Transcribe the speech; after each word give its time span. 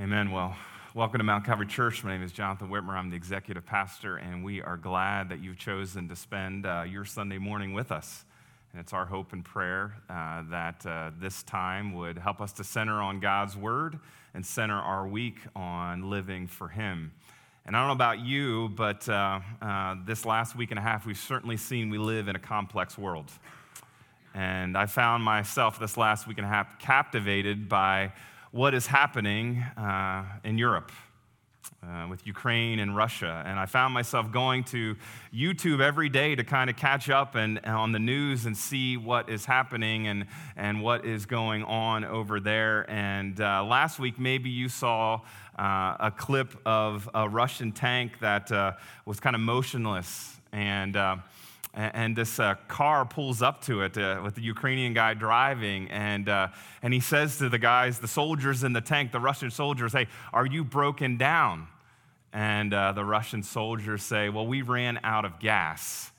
Amen. 0.00 0.30
Well, 0.30 0.56
welcome 0.94 1.18
to 1.18 1.24
Mount 1.24 1.44
Calvary 1.44 1.66
Church. 1.66 2.02
My 2.02 2.12
name 2.12 2.22
is 2.22 2.32
Jonathan 2.32 2.70
Whitmer. 2.70 2.94
I'm 2.94 3.10
the 3.10 3.16
executive 3.16 3.66
pastor, 3.66 4.16
and 4.16 4.42
we 4.42 4.62
are 4.62 4.78
glad 4.78 5.28
that 5.28 5.40
you've 5.40 5.58
chosen 5.58 6.08
to 6.08 6.16
spend 6.16 6.64
uh, 6.64 6.84
your 6.88 7.04
Sunday 7.04 7.36
morning 7.36 7.74
with 7.74 7.92
us. 7.92 8.24
And 8.72 8.80
it's 8.80 8.94
our 8.94 9.04
hope 9.04 9.34
and 9.34 9.44
prayer 9.44 9.94
uh, 10.08 10.44
that 10.48 10.86
uh, 10.86 11.10
this 11.20 11.42
time 11.42 11.92
would 11.92 12.16
help 12.16 12.40
us 12.40 12.52
to 12.54 12.64
center 12.64 13.02
on 13.02 13.20
God's 13.20 13.54
word 13.54 13.98
and 14.32 14.46
center 14.46 14.78
our 14.78 15.06
week 15.06 15.36
on 15.54 16.08
living 16.08 16.46
for 16.46 16.68
Him. 16.68 17.12
And 17.66 17.76
I 17.76 17.80
don't 17.80 17.88
know 17.88 17.92
about 17.92 18.20
you, 18.20 18.70
but 18.70 19.06
uh, 19.10 19.40
uh, 19.60 19.96
this 20.06 20.24
last 20.24 20.56
week 20.56 20.70
and 20.70 20.78
a 20.78 20.82
half, 20.82 21.04
we've 21.04 21.18
certainly 21.18 21.58
seen 21.58 21.90
we 21.90 21.98
live 21.98 22.28
in 22.28 22.34
a 22.34 22.40
complex 22.40 22.96
world. 22.96 23.30
And 24.32 24.74
I 24.74 24.86
found 24.86 25.22
myself 25.22 25.78
this 25.78 25.98
last 25.98 26.26
week 26.26 26.38
and 26.38 26.46
a 26.46 26.50
half 26.50 26.78
captivated 26.78 27.68
by 27.68 28.12
what 28.52 28.74
is 28.74 28.86
happening 28.86 29.62
uh, 29.76 30.24
in 30.44 30.58
Europe. 30.58 30.92
Uh, 31.84 32.06
with 32.08 32.24
Ukraine 32.28 32.78
and 32.78 32.96
Russia. 32.96 33.42
And 33.44 33.58
I 33.58 33.66
found 33.66 33.92
myself 33.92 34.30
going 34.30 34.62
to 34.64 34.94
YouTube 35.34 35.80
every 35.80 36.08
day 36.08 36.36
to 36.36 36.44
kind 36.44 36.70
of 36.70 36.76
catch 36.76 37.10
up 37.10 37.34
and, 37.34 37.58
and, 37.64 37.74
on 37.74 37.90
the 37.90 37.98
news 37.98 38.46
and 38.46 38.56
see 38.56 38.96
what 38.96 39.28
is 39.28 39.44
happening 39.44 40.06
and, 40.06 40.26
and 40.56 40.80
what 40.80 41.04
is 41.04 41.26
going 41.26 41.64
on 41.64 42.04
over 42.04 42.38
there. 42.38 42.88
And 42.88 43.40
uh, 43.40 43.64
last 43.64 43.98
week, 43.98 44.16
maybe 44.16 44.48
you 44.48 44.68
saw 44.68 45.22
uh, 45.58 45.96
a 45.98 46.12
clip 46.16 46.54
of 46.64 47.10
a 47.14 47.28
Russian 47.28 47.72
tank 47.72 48.20
that 48.20 48.52
uh, 48.52 48.72
was 49.04 49.18
kind 49.18 49.34
of 49.34 49.42
motionless. 49.42 50.36
And 50.52 50.96
uh, 50.96 51.16
and 51.74 52.14
this 52.14 52.38
uh, 52.38 52.54
car 52.68 53.04
pulls 53.06 53.40
up 53.40 53.62
to 53.62 53.80
it 53.82 53.96
uh, 53.96 54.20
with 54.22 54.34
the 54.34 54.42
Ukrainian 54.42 54.92
guy 54.92 55.14
driving, 55.14 55.90
and, 55.90 56.28
uh, 56.28 56.48
and 56.82 56.92
he 56.92 57.00
says 57.00 57.38
to 57.38 57.48
the 57.48 57.58
guys, 57.58 57.98
the 57.98 58.08
soldiers 58.08 58.62
in 58.62 58.72
the 58.74 58.80
tank, 58.80 59.10
the 59.10 59.20
Russian 59.20 59.50
soldiers, 59.50 59.92
hey, 59.92 60.06
are 60.32 60.44
you 60.44 60.64
broken 60.64 61.16
down? 61.16 61.68
And 62.32 62.72
uh, 62.74 62.92
the 62.92 63.04
Russian 63.04 63.42
soldiers 63.42 64.02
say, 64.02 64.28
well, 64.28 64.46
we 64.46 64.62
ran 64.62 65.00
out 65.02 65.24
of 65.24 65.38
gas. 65.38 66.10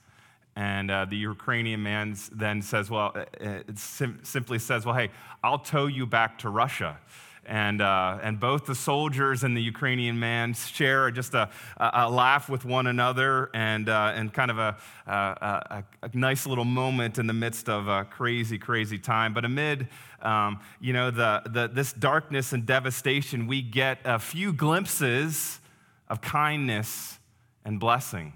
And 0.55 0.91
uh, 0.91 1.05
the 1.05 1.17
Ukrainian 1.17 1.81
man 1.81 2.15
then 2.31 2.61
says, 2.61 2.89
well, 2.89 3.11
uh, 3.15 3.25
it 3.39 3.77
sim- 3.77 4.19
simply 4.23 4.59
says, 4.59 4.85
well, 4.85 4.95
hey, 4.95 5.09
I'll 5.43 5.59
tow 5.59 5.87
you 5.87 6.05
back 6.05 6.39
to 6.39 6.49
Russia 6.49 6.99
and, 7.45 7.81
uh, 7.81 8.19
and 8.21 8.39
both 8.39 8.65
the 8.65 8.75
soldiers 8.75 9.43
and 9.43 9.55
the 9.55 9.61
Ukrainian 9.61 10.19
man 10.19 10.53
share 10.53 11.11
just 11.11 11.33
a, 11.33 11.49
a, 11.77 12.09
laugh 12.09 12.49
with 12.49 12.63
one 12.63 12.87
another 12.87 13.49
and, 13.53 13.89
uh, 13.89 14.13
and 14.15 14.33
kind 14.33 14.49
of 14.49 14.59
a, 14.59 14.77
a, 15.05 15.83
a, 16.01 16.09
nice 16.13 16.45
little 16.45 16.65
moment 16.65 17.17
in 17.17 17.27
the 17.27 17.33
midst 17.33 17.67
of 17.67 17.87
a 17.87 18.05
crazy, 18.05 18.57
crazy 18.57 18.97
time. 18.97 19.33
But 19.33 19.45
amid 19.45 19.87
um, 20.23 20.61
you 20.79 20.93
know, 20.93 21.11
the, 21.11 21.41
the, 21.45 21.67
this 21.67 21.91
darkness 21.91 22.53
and 22.53 22.65
devastation, 22.65 23.45
we 23.45 23.61
get 23.61 23.99
a 24.05 24.17
few 24.17 24.53
glimpses 24.53 25.59
of 26.07 26.21
kindness 26.21 27.19
and 27.65 27.79
blessing. 27.79 28.33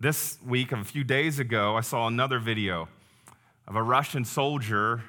This 0.00 0.38
week, 0.44 0.72
a 0.72 0.82
few 0.82 1.04
days 1.04 1.38
ago, 1.38 1.76
I 1.76 1.80
saw 1.80 2.08
another 2.08 2.40
video 2.40 2.88
of 3.68 3.76
a 3.76 3.82
Russian 3.82 4.24
soldier 4.24 5.02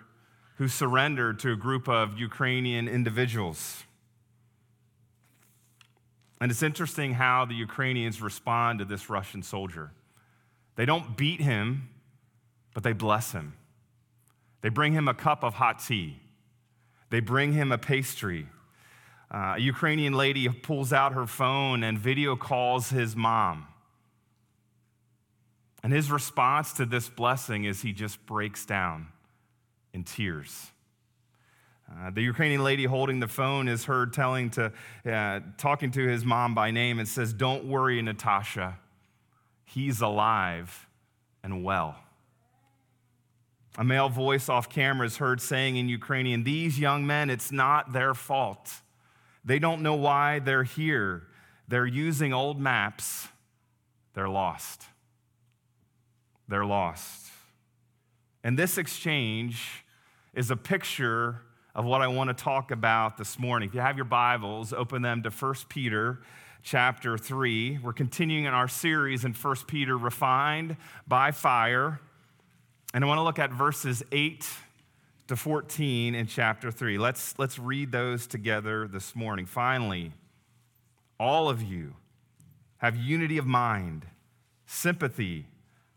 who 0.56 0.68
surrendered 0.68 1.40
to 1.40 1.52
a 1.52 1.56
group 1.56 1.88
of 1.88 2.18
Ukrainian 2.18 2.88
individuals. 2.88 3.84
And 6.40 6.52
it's 6.52 6.64
interesting 6.64 7.14
how 7.14 7.46
the 7.46 7.56
Ukrainians 7.56 8.22
respond 8.22 8.80
to 8.80 8.86
this 8.86 9.10
Russian 9.10 9.44
soldier. 9.44 9.92
They 10.76 10.86
don't 10.86 11.18
beat 11.18 11.42
him, 11.42 11.90
but 12.74 12.84
they 12.84 12.94
bless 12.94 13.32
him. 13.32 13.54
They 14.62 14.70
bring 14.70 14.94
him 14.94 15.08
a 15.08 15.14
cup 15.14 15.44
of 15.44 15.56
hot 15.56 15.80
tea, 15.80 16.20
they 17.10 17.20
bring 17.20 17.54
him 17.54 17.72
a 17.72 17.78
pastry. 17.78 18.48
Uh, 19.32 19.56
a 19.58 19.60
Ukrainian 19.60 20.14
lady 20.14 20.48
pulls 20.48 20.94
out 20.94 21.14
her 21.14 21.26
phone 21.26 21.84
and 21.84 21.98
video 21.98 22.36
calls 22.36 22.92
his 22.92 23.16
mom. 23.16 23.68
And 25.84 25.92
his 25.92 26.12
response 26.12 26.74
to 26.74 26.86
this 26.86 27.10
blessing 27.10 27.64
is 27.64 27.82
he 27.82 27.92
just 27.92 28.24
breaks 28.28 28.66
down 28.66 29.08
in 29.96 30.04
tears. 30.04 30.72
Uh, 31.90 32.10
the 32.12 32.22
Ukrainian 32.22 32.64
lady 32.64 32.84
holding 32.84 33.20
the 33.20 33.28
phone 33.28 33.68
is 33.68 33.86
heard 33.86 34.12
telling 34.12 34.50
to, 34.52 34.72
uh, 35.10 35.40
talking 35.58 35.90
to 35.92 36.06
his 36.08 36.26
mom 36.26 36.54
by 36.54 36.70
name 36.70 37.00
and 37.00 37.08
says, 37.08 37.32
Don't 37.32 37.66
worry, 37.66 38.02
Natasha. 38.02 38.78
He's 39.64 40.02
alive 40.02 40.88
and 41.44 41.64
well. 41.64 41.96
A 43.78 43.84
male 43.84 44.10
voice 44.10 44.50
off 44.50 44.68
camera 44.68 45.06
is 45.08 45.18
heard 45.18 45.40
saying 45.42 45.78
in 45.78 45.88
Ukrainian, 45.88 46.44
These 46.44 46.78
young 46.80 47.08
men, 47.08 47.30
it's 47.30 47.52
not 47.52 47.94
their 47.94 48.14
fault. 48.14 48.74
They 49.46 49.60
don't 49.60 49.82
know 49.82 49.96
why 49.96 50.40
they're 50.40 50.64
here. 50.64 51.24
They're 51.68 51.86
using 51.86 52.34
old 52.34 52.60
maps. 52.60 53.28
They're 54.14 54.30
lost. 54.30 54.84
They're 56.48 56.66
lost. 56.66 57.32
And 58.44 58.60
this 58.60 58.78
exchange 58.78 59.85
is 60.36 60.52
a 60.52 60.58
picture 60.58 61.40
of 61.74 61.86
what 61.86 62.02
I 62.02 62.08
want 62.08 62.28
to 62.28 62.34
talk 62.34 62.72
about 62.72 63.18
this 63.18 63.40
morning. 63.40 63.70
If 63.70 63.76
you 63.76 63.80
have 63.80 63.96
your 63.96 64.06
Bibles, 64.06 64.74
open 64.74 65.02
them 65.02 65.24
to 65.24 65.30
1 65.30 65.56
Peter 65.70 66.20
chapter 66.62 67.18
3. 67.18 67.80
We're 67.82 67.94
continuing 67.94 68.44
in 68.44 68.54
our 68.54 68.68
series 68.68 69.24
in 69.24 69.34
1 69.34 69.56
Peter, 69.66 69.98
Refined 69.98 70.76
by 71.08 71.32
Fire. 71.32 72.02
And 72.94 73.02
I 73.02 73.08
want 73.08 73.20
to 73.20 73.24
look 73.24 73.40
at 73.40 73.54
verses 73.54 74.04
8 74.12 74.46
to 75.28 75.38
14 75.38 76.16
in 76.16 76.28
chapter 76.28 76.70
3. 76.70 76.98
Let's, 76.98 77.40
let's 77.40 77.58
read 77.58 77.94
those 77.94 78.28
together 78.28 78.90
this 78.90 79.16
morning. 79.16 79.46
Finally, 79.46 80.12
all 81.18 81.48
of 81.48 81.64
you 81.64 81.96
have 82.80 82.98
unity 82.98 83.38
of 83.38 83.46
mind, 83.46 84.06
sympathy, 84.66 85.46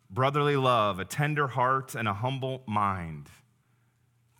brotherly 0.09 0.57
love, 0.57 1.01
a 1.01 1.05
tender 1.05 1.49
heart, 1.49 1.97
and 1.97 2.07
a 2.07 2.15
humble 2.15 2.63
mind. 2.67 3.27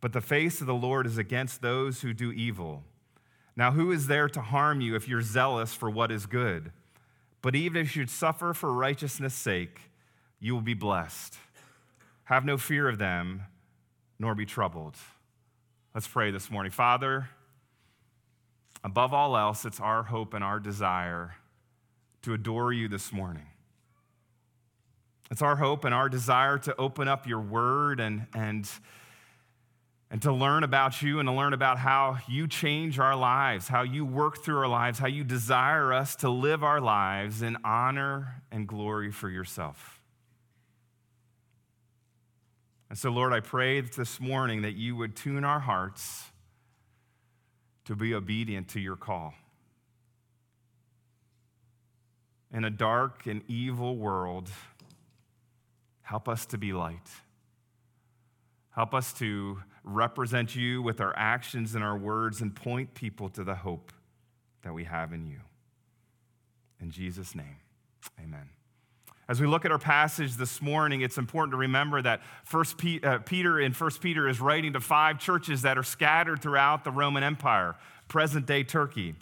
But 0.00 0.12
the 0.12 0.20
face 0.20 0.60
of 0.60 0.66
the 0.66 0.74
Lord 0.74 1.06
is 1.06 1.18
against 1.18 1.60
those 1.60 2.00
who 2.00 2.12
do 2.12 2.32
evil. 2.32 2.84
Now, 3.56 3.72
who 3.72 3.92
is 3.92 4.06
there 4.06 4.28
to 4.28 4.40
harm 4.40 4.80
you 4.80 4.94
if 4.94 5.08
you're 5.08 5.22
zealous 5.22 5.74
for 5.74 5.90
what 5.90 6.10
is 6.10 6.26
good? 6.26 6.72
But 7.42 7.54
even 7.54 7.82
if 7.82 7.96
you 7.96 8.06
suffer 8.06 8.54
for 8.54 8.72
righteousness' 8.72 9.34
sake, 9.34 9.80
you 10.38 10.54
will 10.54 10.62
be 10.62 10.74
blessed. 10.74 11.36
Have 12.24 12.44
no 12.44 12.56
fear 12.56 12.88
of 12.88 12.98
them, 12.98 13.42
nor 14.18 14.34
be 14.34 14.46
troubled. 14.46 14.96
Let's 15.94 16.06
pray 16.06 16.30
this 16.30 16.50
morning. 16.50 16.70
Father, 16.70 17.28
above 18.84 19.12
all 19.12 19.36
else, 19.36 19.64
it's 19.64 19.80
our 19.80 20.04
hope 20.04 20.34
and 20.34 20.44
our 20.44 20.60
desire 20.60 21.34
to 22.22 22.32
adore 22.32 22.72
you 22.72 22.88
this 22.88 23.12
morning. 23.12 23.46
It's 25.30 25.42
our 25.42 25.56
hope 25.56 25.84
and 25.84 25.94
our 25.94 26.08
desire 26.08 26.58
to 26.58 26.76
open 26.76 27.08
up 27.08 27.26
your 27.26 27.40
word 27.40 28.00
and, 28.00 28.26
and 28.34 28.68
and 30.10 30.20
to 30.22 30.32
learn 30.32 30.64
about 30.64 31.02
you 31.02 31.20
and 31.20 31.28
to 31.28 31.32
learn 31.32 31.52
about 31.52 31.78
how 31.78 32.18
you 32.28 32.48
change 32.48 32.98
our 32.98 33.14
lives, 33.14 33.68
how 33.68 33.82
you 33.82 34.04
work 34.04 34.42
through 34.42 34.58
our 34.58 34.68
lives, 34.68 34.98
how 34.98 35.06
you 35.06 35.22
desire 35.22 35.92
us 35.92 36.16
to 36.16 36.28
live 36.28 36.64
our 36.64 36.80
lives 36.80 37.42
in 37.42 37.56
honor 37.64 38.42
and 38.50 38.66
glory 38.66 39.12
for 39.12 39.30
yourself. 39.30 40.00
And 42.88 42.98
so, 42.98 43.10
Lord, 43.10 43.32
I 43.32 43.38
pray 43.38 43.80
this 43.82 44.18
morning 44.18 44.62
that 44.62 44.74
you 44.74 44.96
would 44.96 45.14
tune 45.14 45.44
our 45.44 45.60
hearts 45.60 46.24
to 47.84 47.94
be 47.94 48.12
obedient 48.12 48.66
to 48.70 48.80
your 48.80 48.96
call. 48.96 49.32
In 52.52 52.64
a 52.64 52.70
dark 52.70 53.26
and 53.26 53.42
evil 53.46 53.96
world, 53.96 54.50
help 56.02 56.28
us 56.28 56.46
to 56.46 56.58
be 56.58 56.72
light. 56.72 57.08
Help 58.70 58.92
us 58.92 59.12
to 59.14 59.62
represent 59.84 60.54
you 60.54 60.82
with 60.82 61.00
our 61.00 61.14
actions 61.16 61.74
and 61.74 61.82
our 61.82 61.96
words 61.96 62.40
and 62.40 62.54
point 62.54 62.94
people 62.94 63.28
to 63.30 63.44
the 63.44 63.54
hope 63.54 63.92
that 64.62 64.74
we 64.74 64.84
have 64.84 65.12
in 65.12 65.26
you. 65.26 65.40
In 66.80 66.90
Jesus' 66.90 67.34
name, 67.34 67.56
amen. 68.22 68.50
As 69.28 69.40
we 69.40 69.46
look 69.46 69.64
at 69.64 69.70
our 69.70 69.78
passage 69.78 70.34
this 70.34 70.60
morning, 70.60 71.02
it's 71.02 71.16
important 71.16 71.52
to 71.52 71.56
remember 71.56 72.02
that 72.02 72.20
First 72.44 72.74
uh, 73.04 73.18
Peter 73.18 73.60
in 73.60 73.72
First 73.72 74.00
Peter 74.00 74.28
is 74.28 74.40
writing 74.40 74.72
to 74.72 74.80
five 74.80 75.20
churches 75.20 75.62
that 75.62 75.78
are 75.78 75.84
scattered 75.84 76.42
throughout 76.42 76.82
the 76.82 76.90
Roman 76.90 77.22
Empire, 77.22 77.76
present 78.08 78.44
day 78.46 78.64
Turkey. 78.64 79.14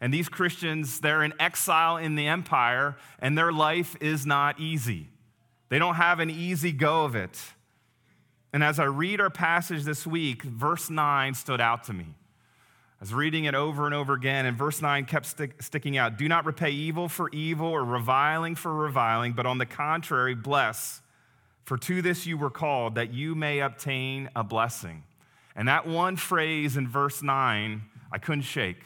And 0.00 0.12
these 0.12 0.28
Christians, 0.28 1.00
they're 1.00 1.22
in 1.22 1.32
exile 1.38 1.96
in 1.96 2.16
the 2.16 2.26
empire, 2.26 2.96
and 3.20 3.38
their 3.38 3.52
life 3.52 3.96
is 4.00 4.26
not 4.26 4.58
easy. 4.58 5.10
They 5.68 5.78
don't 5.78 5.94
have 5.94 6.18
an 6.18 6.28
easy 6.28 6.72
go 6.72 7.04
of 7.04 7.14
it. 7.14 7.40
And 8.56 8.64
as 8.64 8.80
I 8.80 8.84
read 8.84 9.20
our 9.20 9.28
passage 9.28 9.84
this 9.84 10.06
week, 10.06 10.42
verse 10.42 10.88
9 10.88 11.34
stood 11.34 11.60
out 11.60 11.84
to 11.84 11.92
me. 11.92 12.06
I 12.08 13.00
was 13.00 13.12
reading 13.12 13.44
it 13.44 13.54
over 13.54 13.84
and 13.84 13.94
over 13.94 14.14
again, 14.14 14.46
and 14.46 14.56
verse 14.56 14.80
9 14.80 15.04
kept 15.04 15.26
stick, 15.26 15.62
sticking 15.62 15.98
out. 15.98 16.16
Do 16.16 16.26
not 16.26 16.46
repay 16.46 16.70
evil 16.70 17.10
for 17.10 17.28
evil 17.32 17.66
or 17.66 17.84
reviling 17.84 18.54
for 18.54 18.72
reviling, 18.72 19.34
but 19.34 19.44
on 19.44 19.58
the 19.58 19.66
contrary, 19.66 20.34
bless. 20.34 21.02
For 21.64 21.76
to 21.76 22.00
this 22.00 22.26
you 22.26 22.38
were 22.38 22.48
called, 22.48 22.94
that 22.94 23.12
you 23.12 23.34
may 23.34 23.58
obtain 23.58 24.30
a 24.34 24.42
blessing. 24.42 25.02
And 25.54 25.68
that 25.68 25.86
one 25.86 26.16
phrase 26.16 26.78
in 26.78 26.88
verse 26.88 27.22
9, 27.22 27.82
I 28.10 28.16
couldn't 28.16 28.40
shake. 28.40 28.80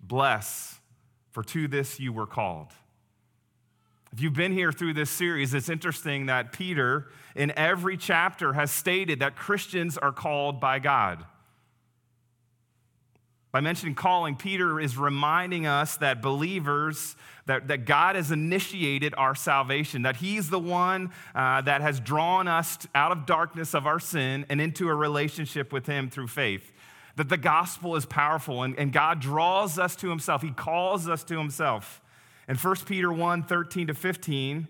Bless, 0.00 0.78
for 1.32 1.42
to 1.42 1.66
this 1.66 1.98
you 1.98 2.12
were 2.12 2.28
called. 2.28 2.68
If 4.12 4.20
you've 4.20 4.34
been 4.34 4.52
here 4.52 4.72
through 4.72 4.92
this 4.92 5.08
series, 5.08 5.54
it's 5.54 5.70
interesting 5.70 6.26
that 6.26 6.52
Peter, 6.52 7.08
in 7.34 7.50
every 7.56 7.96
chapter, 7.96 8.52
has 8.52 8.70
stated 8.70 9.20
that 9.20 9.36
Christians 9.36 9.96
are 9.96 10.12
called 10.12 10.60
by 10.60 10.80
God. 10.80 11.24
By 13.52 13.60
mentioning 13.60 13.94
calling, 13.94 14.36
Peter 14.36 14.78
is 14.78 14.98
reminding 14.98 15.66
us 15.66 15.96
that 15.98 16.20
believers, 16.20 17.16
that, 17.46 17.68
that 17.68 17.86
God 17.86 18.16
has 18.16 18.30
initiated 18.30 19.14
our 19.16 19.34
salvation, 19.34 20.02
that 20.02 20.16
He's 20.16 20.50
the 20.50 20.58
one 20.58 21.10
uh, 21.34 21.62
that 21.62 21.80
has 21.80 21.98
drawn 21.98 22.48
us 22.48 22.78
out 22.94 23.12
of 23.12 23.24
darkness 23.24 23.74
of 23.74 23.86
our 23.86 23.98
sin 23.98 24.44
and 24.50 24.60
into 24.60 24.88
a 24.88 24.94
relationship 24.94 25.72
with 25.72 25.86
Him 25.86 26.10
through 26.10 26.28
faith. 26.28 26.70
That 27.16 27.30
the 27.30 27.38
gospel 27.38 27.96
is 27.96 28.04
powerful 28.04 28.62
and, 28.62 28.78
and 28.78 28.92
God 28.92 29.20
draws 29.20 29.78
us 29.78 29.96
to 29.96 30.10
Himself, 30.10 30.42
He 30.42 30.50
calls 30.50 31.08
us 31.08 31.24
to 31.24 31.38
Himself. 31.38 32.01
In 32.48 32.56
1 32.56 32.76
Peter 32.86 33.12
1 33.12 33.44
13 33.44 33.86
to 33.88 33.94
15, 33.94 34.68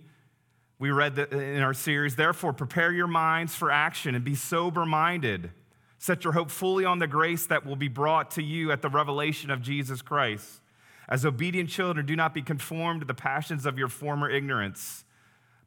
we 0.78 0.90
read 0.90 1.18
in 1.18 1.62
our 1.62 1.74
series, 1.74 2.16
therefore, 2.16 2.52
prepare 2.52 2.92
your 2.92 3.06
minds 3.06 3.54
for 3.54 3.70
action 3.70 4.14
and 4.14 4.24
be 4.24 4.34
sober 4.34 4.84
minded. 4.84 5.50
Set 5.98 6.24
your 6.24 6.32
hope 6.32 6.50
fully 6.50 6.84
on 6.84 6.98
the 6.98 7.06
grace 7.06 7.46
that 7.46 7.64
will 7.64 7.76
be 7.76 7.88
brought 7.88 8.32
to 8.32 8.42
you 8.42 8.72
at 8.72 8.82
the 8.82 8.88
revelation 8.88 9.50
of 9.50 9.62
Jesus 9.62 10.02
Christ. 10.02 10.60
As 11.08 11.24
obedient 11.24 11.70
children, 11.70 12.04
do 12.04 12.16
not 12.16 12.34
be 12.34 12.42
conformed 12.42 13.00
to 13.00 13.06
the 13.06 13.14
passions 13.14 13.64
of 13.64 13.78
your 13.78 13.88
former 13.88 14.28
ignorance. 14.28 15.04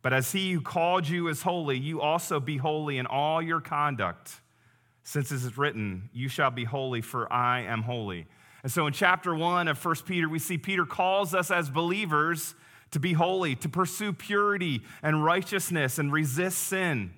But 0.01 0.11
as 0.13 0.33
he 0.33 0.51
who 0.51 0.61
called 0.61 1.07
you 1.07 1.29
is 1.29 1.41
holy, 1.41 1.79
you 1.79 2.01
also 2.01 2.39
be 2.39 2.57
holy 2.57 2.97
in 2.97 3.05
all 3.05 3.41
your 3.41 3.61
conduct. 3.61 4.41
Since 5.03 5.31
it 5.31 5.35
is 5.35 5.57
written, 5.57 6.09
You 6.13 6.27
shall 6.27 6.51
be 6.51 6.65
holy, 6.65 7.01
for 7.01 7.31
I 7.31 7.61
am 7.61 7.83
holy. 7.83 8.27
And 8.65 8.71
so 8.71 8.87
in 8.87 8.93
chapter 8.93 9.35
one 9.35 9.67
of 9.67 9.85
1 9.85 9.95
Peter, 10.07 10.27
we 10.27 10.39
see 10.39 10.57
Peter 10.57 10.87
calls 10.87 11.35
us 11.35 11.51
as 11.51 11.69
believers 11.69 12.55
to 12.89 12.99
be 12.99 13.13
holy, 13.13 13.53
to 13.57 13.69
pursue 13.69 14.11
purity 14.11 14.81
and 15.03 15.23
righteousness 15.23 15.99
and 15.99 16.11
resist 16.11 16.57
sin. 16.57 17.13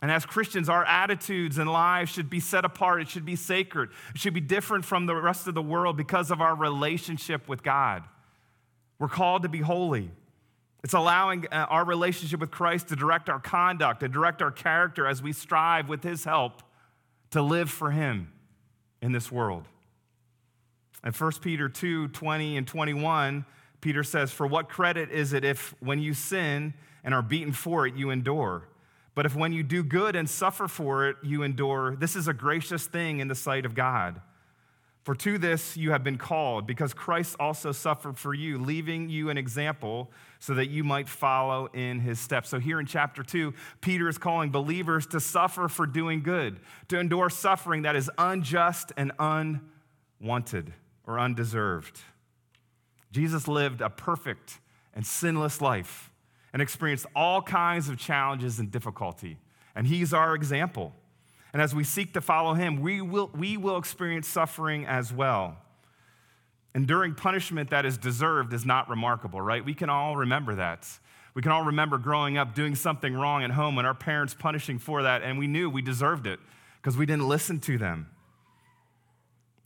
And 0.00 0.10
as 0.10 0.24
Christians, 0.24 0.70
our 0.70 0.82
attitudes 0.86 1.58
and 1.58 1.70
lives 1.70 2.10
should 2.10 2.30
be 2.30 2.40
set 2.40 2.64
apart. 2.64 3.02
It 3.02 3.10
should 3.10 3.26
be 3.26 3.36
sacred. 3.36 3.90
It 4.14 4.18
should 4.18 4.32
be 4.32 4.40
different 4.40 4.86
from 4.86 5.04
the 5.04 5.14
rest 5.14 5.46
of 5.46 5.52
the 5.52 5.60
world 5.60 5.98
because 5.98 6.30
of 6.30 6.40
our 6.40 6.54
relationship 6.54 7.46
with 7.46 7.62
God. 7.62 8.04
We're 8.98 9.08
called 9.08 9.42
to 9.42 9.50
be 9.50 9.60
holy. 9.60 10.10
It's 10.82 10.94
allowing 10.94 11.48
uh, 11.52 11.66
our 11.68 11.84
relationship 11.84 12.40
with 12.40 12.50
Christ 12.50 12.88
to 12.88 12.96
direct 12.96 13.28
our 13.28 13.40
conduct, 13.40 14.00
to 14.00 14.08
direct 14.08 14.40
our 14.40 14.50
character 14.50 15.06
as 15.06 15.22
we 15.22 15.34
strive 15.34 15.90
with 15.90 16.02
His 16.02 16.24
help 16.24 16.62
to 17.32 17.42
live 17.42 17.68
for 17.68 17.90
Him 17.90 18.32
in 19.02 19.12
this 19.12 19.30
world. 19.30 19.66
In 21.04 21.12
1 21.12 21.32
Peter 21.40 21.68
2 21.68 22.08
20 22.08 22.56
and 22.56 22.66
21, 22.66 23.44
Peter 23.80 24.04
says, 24.04 24.30
For 24.30 24.46
what 24.46 24.68
credit 24.68 25.10
is 25.10 25.32
it 25.32 25.44
if, 25.44 25.74
when 25.80 25.98
you 25.98 26.12
sin 26.14 26.74
and 27.02 27.14
are 27.14 27.22
beaten 27.22 27.52
for 27.52 27.86
it, 27.86 27.94
you 27.94 28.10
endure? 28.10 28.68
But 29.14 29.26
if 29.26 29.34
when 29.34 29.52
you 29.52 29.62
do 29.62 29.82
good 29.82 30.14
and 30.14 30.28
suffer 30.28 30.68
for 30.68 31.08
it, 31.08 31.16
you 31.22 31.42
endure, 31.42 31.96
this 31.96 32.16
is 32.16 32.28
a 32.28 32.34
gracious 32.34 32.86
thing 32.86 33.20
in 33.20 33.28
the 33.28 33.34
sight 33.34 33.64
of 33.64 33.74
God. 33.74 34.20
For 35.02 35.14
to 35.14 35.38
this 35.38 35.78
you 35.78 35.92
have 35.92 36.04
been 36.04 36.18
called, 36.18 36.66
because 36.66 36.92
Christ 36.92 37.34
also 37.40 37.72
suffered 37.72 38.18
for 38.18 38.34
you, 38.34 38.58
leaving 38.58 39.08
you 39.08 39.30
an 39.30 39.38
example 39.38 40.10
so 40.38 40.54
that 40.54 40.68
you 40.68 40.84
might 40.84 41.08
follow 41.08 41.70
in 41.72 42.00
his 42.00 42.20
steps. 42.20 42.50
So, 42.50 42.58
here 42.58 42.78
in 42.78 42.84
chapter 42.84 43.22
two, 43.22 43.54
Peter 43.80 44.08
is 44.10 44.18
calling 44.18 44.50
believers 44.50 45.06
to 45.08 45.18
suffer 45.18 45.68
for 45.68 45.86
doing 45.86 46.22
good, 46.22 46.60
to 46.88 46.98
endure 46.98 47.30
suffering 47.30 47.82
that 47.82 47.96
is 47.96 48.10
unjust 48.18 48.92
and 48.98 49.10
unwanted 49.18 50.74
or 51.10 51.18
undeserved. 51.18 52.00
Jesus 53.10 53.48
lived 53.48 53.80
a 53.80 53.90
perfect 53.90 54.60
and 54.94 55.04
sinless 55.04 55.60
life 55.60 56.10
and 56.52 56.62
experienced 56.62 57.06
all 57.14 57.42
kinds 57.42 57.88
of 57.88 57.98
challenges 57.98 58.58
and 58.58 58.70
difficulty. 58.70 59.36
And 59.74 59.86
he's 59.86 60.12
our 60.12 60.34
example. 60.34 60.92
And 61.52 61.60
as 61.60 61.74
we 61.74 61.82
seek 61.82 62.12
to 62.14 62.20
follow 62.20 62.54
him, 62.54 62.80
we 62.80 63.00
will, 63.00 63.30
we 63.34 63.56
will 63.56 63.76
experience 63.76 64.28
suffering 64.28 64.86
as 64.86 65.12
well. 65.12 65.58
Enduring 66.74 67.14
punishment 67.14 67.70
that 67.70 67.84
is 67.84 67.98
deserved 67.98 68.52
is 68.52 68.64
not 68.64 68.88
remarkable, 68.88 69.40
right? 69.40 69.64
We 69.64 69.74
can 69.74 69.90
all 69.90 70.16
remember 70.16 70.54
that. 70.54 70.86
We 71.34 71.42
can 71.42 71.50
all 71.50 71.64
remember 71.64 71.98
growing 71.98 72.38
up 72.38 72.54
doing 72.54 72.76
something 72.76 73.14
wrong 73.14 73.42
at 73.42 73.50
home 73.50 73.78
and 73.78 73.86
our 73.86 73.94
parents 73.94 74.34
punishing 74.34 74.78
for 74.78 75.02
that, 75.02 75.22
and 75.22 75.38
we 75.38 75.48
knew 75.48 75.68
we 75.68 75.82
deserved 75.82 76.28
it 76.28 76.38
because 76.80 76.96
we 76.96 77.06
didn't 77.06 77.28
listen 77.28 77.58
to 77.60 77.78
them. 77.78 78.08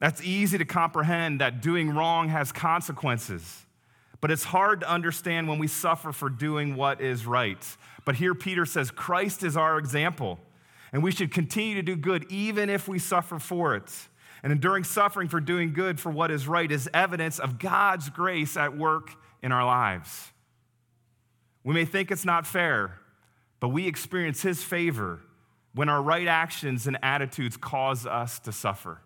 That's 0.00 0.22
easy 0.22 0.58
to 0.58 0.64
comprehend 0.64 1.40
that 1.40 1.62
doing 1.62 1.90
wrong 1.90 2.28
has 2.28 2.52
consequences. 2.52 3.64
But 4.20 4.30
it's 4.30 4.44
hard 4.44 4.80
to 4.80 4.90
understand 4.90 5.48
when 5.48 5.58
we 5.58 5.66
suffer 5.66 6.12
for 6.12 6.30
doing 6.30 6.76
what 6.76 7.00
is 7.00 7.26
right. 7.26 7.62
But 8.04 8.16
here 8.16 8.34
Peter 8.34 8.64
says 8.64 8.90
Christ 8.90 9.42
is 9.42 9.56
our 9.56 9.78
example, 9.78 10.38
and 10.92 11.02
we 11.02 11.10
should 11.12 11.30
continue 11.30 11.74
to 11.74 11.82
do 11.82 11.96
good 11.96 12.24
even 12.30 12.70
if 12.70 12.88
we 12.88 12.98
suffer 12.98 13.38
for 13.38 13.74
it. 13.74 13.90
And 14.42 14.52
enduring 14.52 14.84
suffering 14.84 15.28
for 15.28 15.40
doing 15.40 15.72
good 15.72 15.98
for 15.98 16.10
what 16.10 16.30
is 16.30 16.46
right 16.46 16.70
is 16.70 16.88
evidence 16.92 17.38
of 17.38 17.58
God's 17.58 18.10
grace 18.10 18.58
at 18.58 18.76
work 18.76 19.10
in 19.42 19.52
our 19.52 19.64
lives. 19.64 20.32
We 21.62 21.72
may 21.72 21.86
think 21.86 22.10
it's 22.10 22.26
not 22.26 22.46
fair, 22.46 22.98
but 23.58 23.68
we 23.68 23.86
experience 23.86 24.42
His 24.42 24.62
favor 24.62 25.20
when 25.74 25.88
our 25.88 26.02
right 26.02 26.28
actions 26.28 26.86
and 26.86 26.98
attitudes 27.02 27.56
cause 27.56 28.06
us 28.06 28.38
to 28.40 28.52
suffer. 28.52 29.00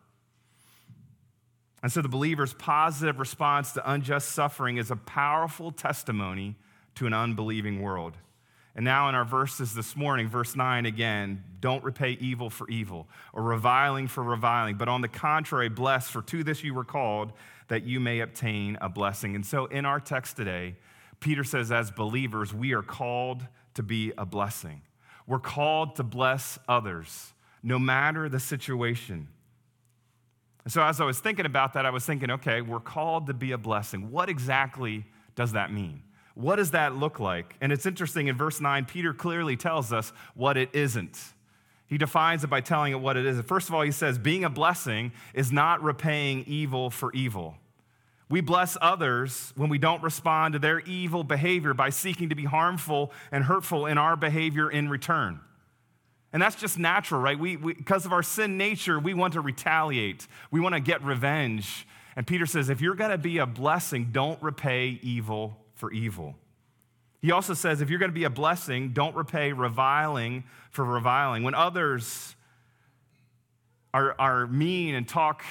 And 1.83 1.93
so 1.93 2.03
the 2.03 2.09
believer's 2.09 2.55
positive 2.55 3.19
response 3.19 3.73
to 3.73 3.91
unjust 3.91 4.31
suffering 4.31 4.79
is 4.79 4.91
a 4.91 4.97
powerful 4.97 5.71
testimony 5.71 6.57
to 6.97 7.07
an 7.07 7.15
unbelieving 7.15 7.81
world. 7.81 8.17
And 8.75 8.85
now, 8.85 9.09
in 9.09 9.17
our 9.17 9.25
verses 9.25 9.75
this 9.75 9.97
morning, 9.97 10.29
verse 10.29 10.55
9 10.55 10.87
again, 10.87 11.43
don't 11.61 11.83
repay 11.83 12.13
evil 12.21 12.49
for 12.49 12.69
evil 12.69 13.09
or 13.33 13.43
reviling 13.43 14.07
for 14.07 14.23
reviling, 14.23 14.77
but 14.77 14.89
on 14.89 15.01
the 15.01 15.09
contrary, 15.09 15.69
bless, 15.69 16.09
for 16.09 16.23
to 16.23 16.45
this 16.45 16.63
you 16.63 16.75
were 16.75 16.85
called, 16.85 17.33
that 17.69 17.83
you 17.83 17.99
may 17.99 18.21
obtain 18.21 18.79
a 18.81 18.89
blessing. 18.89 19.35
And 19.35 19.45
so, 19.45 19.67
in 19.67 19.85
our 19.85 19.99
text 19.99 20.37
today, 20.37 20.77
Peter 21.19 21.43
says, 21.43 21.73
as 21.73 21.91
believers, 21.91 22.55
we 22.55 22.73
are 22.73 22.83
called 22.83 23.45
to 23.75 23.83
be 23.83 24.13
a 24.17 24.25
blessing. 24.25 24.83
We're 25.27 25.41
called 25.41 25.97
to 25.97 26.05
bless 26.05 26.59
others, 26.69 27.33
no 27.63 27.79
matter 27.79 28.29
the 28.29 28.41
situation. 28.41 29.29
And 30.69 30.73
so, 30.75 30.83
as 30.83 31.01
I 31.01 31.07
was 31.07 31.19
thinking 31.19 31.47
about 31.47 31.73
that, 31.73 31.87
I 31.87 31.91
was 31.91 32.05
thinking, 32.05 32.31
okay, 32.31 32.61
we're 32.61 32.79
called 32.79 33.29
to 33.29 33.33
be 33.33 33.53
a 33.53 33.57
blessing. 33.57 34.11
What 34.11 34.29
exactly 34.29 35.07
does 35.35 35.53
that 35.53 35.73
mean? 35.73 36.03
What 36.35 36.57
does 36.57 36.73
that 36.73 36.95
look 36.95 37.19
like? 37.19 37.57
And 37.63 37.73
it's 37.73 37.87
interesting 37.87 38.27
in 38.27 38.37
verse 38.37 38.61
9, 38.61 38.85
Peter 38.85 39.15
clearly 39.15 39.57
tells 39.57 39.95
us 39.95 40.13
what 40.35 40.59
it 40.59 40.69
isn't. 40.75 41.19
He 41.87 41.97
defines 41.97 42.45
it 42.45 42.49
by 42.49 42.61
telling 42.61 42.93
it 42.93 43.01
what 43.01 43.17
it 43.17 43.25
is. 43.25 43.41
First 43.47 43.71
of 43.71 43.75
all, 43.75 43.81
he 43.81 43.91
says, 43.91 44.19
being 44.19 44.45
a 44.45 44.51
blessing 44.51 45.13
is 45.33 45.51
not 45.51 45.83
repaying 45.83 46.45
evil 46.47 46.91
for 46.91 47.15
evil. 47.15 47.55
We 48.29 48.43
bless 48.43 48.77
others 48.83 49.55
when 49.57 49.71
we 49.71 49.79
don't 49.79 50.03
respond 50.03 50.53
to 50.53 50.59
their 50.59 50.81
evil 50.81 51.25
behavior 51.25 51.73
by 51.73 51.89
seeking 51.89 52.29
to 52.29 52.35
be 52.35 52.45
harmful 52.45 53.11
and 53.33 53.45
hurtful 53.45 53.87
in 53.87 53.97
our 53.97 54.17
behavior 54.17 54.71
in 54.71 54.91
return. 54.91 55.41
And 56.33 56.43
that's 56.43 56.57
just 56.57 56.79
natural, 56.79 57.21
right? 57.21 57.39
We, 57.39 57.57
we, 57.57 57.73
because 57.75 58.05
of 58.05 58.13
our 58.13 58.23
sin 58.23 58.59
nature, 58.59 58.99
we 58.99 59.15
want 59.15 59.33
to 59.33 59.41
retaliate, 59.41 60.27
we 60.51 60.61
want 60.61 60.75
to 60.75 60.81
get 60.81 61.03
revenge. 61.03 61.87
And 62.17 62.27
Peter 62.27 62.47
says, 62.47 62.69
if 62.69 62.81
you're 62.81 62.97
going 62.97 63.13
to 63.13 63.19
be 63.19 63.39
a 63.39 63.47
blessing, 63.47 64.09
don't 64.13 64.43
repay 64.43 64.99
evil 65.03 65.57
for 65.75 65.93
evil. 65.93 66.35
He 67.21 67.33
also 67.33 67.55
says, 67.55 67.81
if 67.81 67.91
you're 67.91 67.99
going 67.99 68.11
to 68.11 68.15
be 68.15 68.25
a 68.25 68.31
blessing, 68.31 68.91
don't 68.93 69.15
repay 69.17 69.53
reviling 69.53 70.45
for 70.71 70.85
reviling. 70.85 71.43
When 71.43 71.55
others 71.55 72.37
are, 73.95 74.15
are 74.19 74.47
mean 74.47 74.95
and 74.95 75.09
talk 75.09 75.45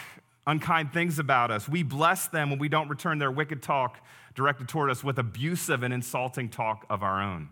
unkind 0.45 0.93
things 0.93 1.19
about 1.19 1.51
us, 1.51 1.67
we 1.67 1.83
bless 1.83 2.27
them 2.27 2.49
when 2.49 2.59
we 2.59 2.69
don't 2.69 2.87
return 2.87 3.17
their 3.17 3.31
wicked 3.31 3.61
talk 3.61 3.97
directed 4.35 4.69
toward 4.69 4.89
us 4.89 5.03
with 5.03 5.19
abusive 5.19 5.83
and 5.83 5.93
insulting 5.93 6.47
talk 6.47 6.85
of 6.89 7.03
our 7.03 7.21
own. 7.21 7.49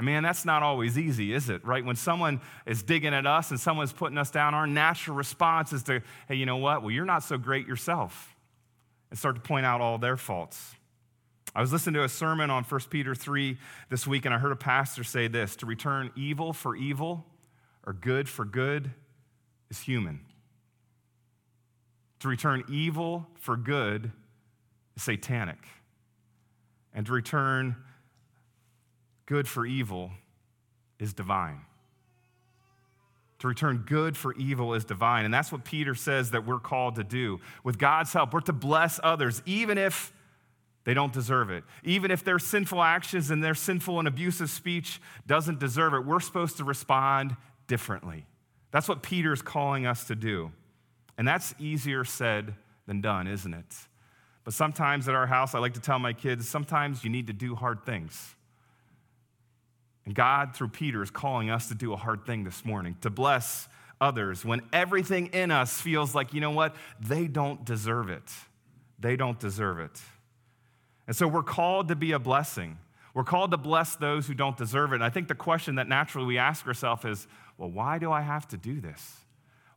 And 0.00 0.06
man, 0.06 0.22
that's 0.22 0.46
not 0.46 0.62
always 0.62 0.96
easy, 0.96 1.34
is 1.34 1.50
it? 1.50 1.62
Right? 1.62 1.84
When 1.84 1.94
someone 1.94 2.40
is 2.64 2.82
digging 2.82 3.12
at 3.12 3.26
us 3.26 3.50
and 3.50 3.60
someone's 3.60 3.92
putting 3.92 4.16
us 4.16 4.30
down, 4.30 4.54
our 4.54 4.66
natural 4.66 5.14
response 5.14 5.74
is 5.74 5.82
to, 5.82 6.00
hey, 6.26 6.36
you 6.36 6.46
know 6.46 6.56
what? 6.56 6.80
Well, 6.80 6.90
you're 6.90 7.04
not 7.04 7.22
so 7.22 7.36
great 7.36 7.66
yourself. 7.66 8.34
and 9.10 9.18
start 9.18 9.34
to 9.34 9.42
point 9.42 9.66
out 9.66 9.82
all 9.82 9.98
their 9.98 10.16
faults. 10.16 10.74
I 11.54 11.60
was 11.60 11.70
listening 11.70 11.96
to 11.96 12.04
a 12.04 12.08
sermon 12.08 12.48
on 12.48 12.64
1 12.64 12.80
Peter 12.88 13.14
3 13.14 13.58
this 13.90 14.06
week, 14.06 14.24
and 14.24 14.34
I 14.34 14.38
heard 14.38 14.52
a 14.52 14.56
pastor 14.56 15.04
say 15.04 15.28
this 15.28 15.54
to 15.56 15.66
return 15.66 16.10
evil 16.16 16.54
for 16.54 16.74
evil 16.74 17.26
or 17.86 17.92
good 17.92 18.26
for 18.26 18.46
good 18.46 18.92
is 19.68 19.80
human. 19.80 20.20
To 22.20 22.28
return 22.28 22.64
evil 22.70 23.26
for 23.34 23.58
good 23.58 24.12
is 24.96 25.02
satanic. 25.02 25.58
And 26.94 27.04
to 27.04 27.12
return 27.12 27.76
good 29.30 29.46
for 29.46 29.64
evil 29.64 30.10
is 30.98 31.14
divine. 31.14 31.60
To 33.38 33.46
return 33.46 33.84
good 33.86 34.16
for 34.16 34.34
evil 34.34 34.74
is 34.74 34.84
divine. 34.84 35.24
And 35.24 35.32
that's 35.32 35.52
what 35.52 35.64
Peter 35.64 35.94
says 35.94 36.32
that 36.32 36.44
we're 36.44 36.58
called 36.58 36.96
to 36.96 37.04
do. 37.04 37.38
With 37.62 37.78
God's 37.78 38.12
help, 38.12 38.34
we're 38.34 38.40
to 38.40 38.52
bless 38.52 38.98
others, 39.04 39.40
even 39.46 39.78
if 39.78 40.12
they 40.82 40.94
don't 40.94 41.12
deserve 41.12 41.48
it. 41.48 41.62
Even 41.84 42.10
if 42.10 42.24
their 42.24 42.40
sinful 42.40 42.82
actions 42.82 43.30
and 43.30 43.42
their 43.42 43.54
sinful 43.54 44.00
and 44.00 44.08
abusive 44.08 44.50
speech 44.50 45.00
doesn't 45.28 45.60
deserve 45.60 45.94
it, 45.94 46.04
we're 46.04 46.18
supposed 46.18 46.56
to 46.56 46.64
respond 46.64 47.36
differently. 47.68 48.26
That's 48.72 48.88
what 48.88 49.00
Peter's 49.00 49.42
calling 49.42 49.86
us 49.86 50.08
to 50.08 50.16
do. 50.16 50.50
And 51.16 51.26
that's 51.26 51.54
easier 51.60 52.04
said 52.04 52.56
than 52.88 53.00
done, 53.00 53.28
isn't 53.28 53.54
it? 53.54 53.76
But 54.42 54.54
sometimes 54.54 55.08
at 55.08 55.14
our 55.14 55.28
house, 55.28 55.54
I 55.54 55.60
like 55.60 55.74
to 55.74 55.80
tell 55.80 56.00
my 56.00 56.14
kids 56.14 56.48
sometimes 56.48 57.04
you 57.04 57.10
need 57.10 57.28
to 57.28 57.32
do 57.32 57.54
hard 57.54 57.86
things. 57.86 58.34
And 60.06 60.14
God, 60.14 60.54
through 60.54 60.68
Peter, 60.68 61.02
is 61.02 61.10
calling 61.10 61.50
us 61.50 61.68
to 61.68 61.74
do 61.74 61.92
a 61.92 61.96
hard 61.96 62.24
thing 62.24 62.44
this 62.44 62.64
morning, 62.64 62.96
to 63.02 63.10
bless 63.10 63.68
others 64.00 64.44
when 64.44 64.62
everything 64.72 65.26
in 65.28 65.50
us 65.50 65.80
feels 65.80 66.14
like, 66.14 66.32
you 66.32 66.40
know 66.40 66.52
what, 66.52 66.74
they 67.00 67.26
don't 67.26 67.64
deserve 67.64 68.08
it. 68.08 68.22
They 68.98 69.16
don't 69.16 69.38
deserve 69.38 69.78
it. 69.78 70.00
And 71.06 71.14
so 71.14 71.26
we're 71.26 71.42
called 71.42 71.88
to 71.88 71.96
be 71.96 72.12
a 72.12 72.18
blessing. 72.18 72.78
We're 73.14 73.24
called 73.24 73.50
to 73.50 73.56
bless 73.56 73.96
those 73.96 74.26
who 74.26 74.34
don't 74.34 74.56
deserve 74.56 74.92
it. 74.92 74.96
And 74.96 75.04
I 75.04 75.10
think 75.10 75.28
the 75.28 75.34
question 75.34 75.74
that 75.74 75.88
naturally 75.88 76.26
we 76.26 76.38
ask 76.38 76.66
ourselves 76.66 77.04
is, 77.04 77.26
well, 77.58 77.70
why 77.70 77.98
do 77.98 78.12
I 78.12 78.20
have 78.20 78.46
to 78.48 78.56
do 78.56 78.80
this? 78.80 79.16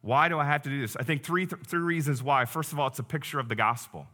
Why 0.01 0.29
do 0.29 0.37
I 0.37 0.45
have 0.45 0.61
to 0.63 0.69
do 0.69 0.81
this? 0.81 0.95
I 0.95 1.03
think 1.03 1.23
three, 1.23 1.45
th- 1.45 1.61
three 1.65 1.81
reasons 1.81 2.21
why. 2.21 2.45
First 2.45 2.71
of 2.71 2.79
all, 2.79 2.87
it's 2.87 2.99
a 2.99 3.03
picture 3.03 3.39
of 3.39 3.49
the 3.49 3.55
gospel. 3.55 4.07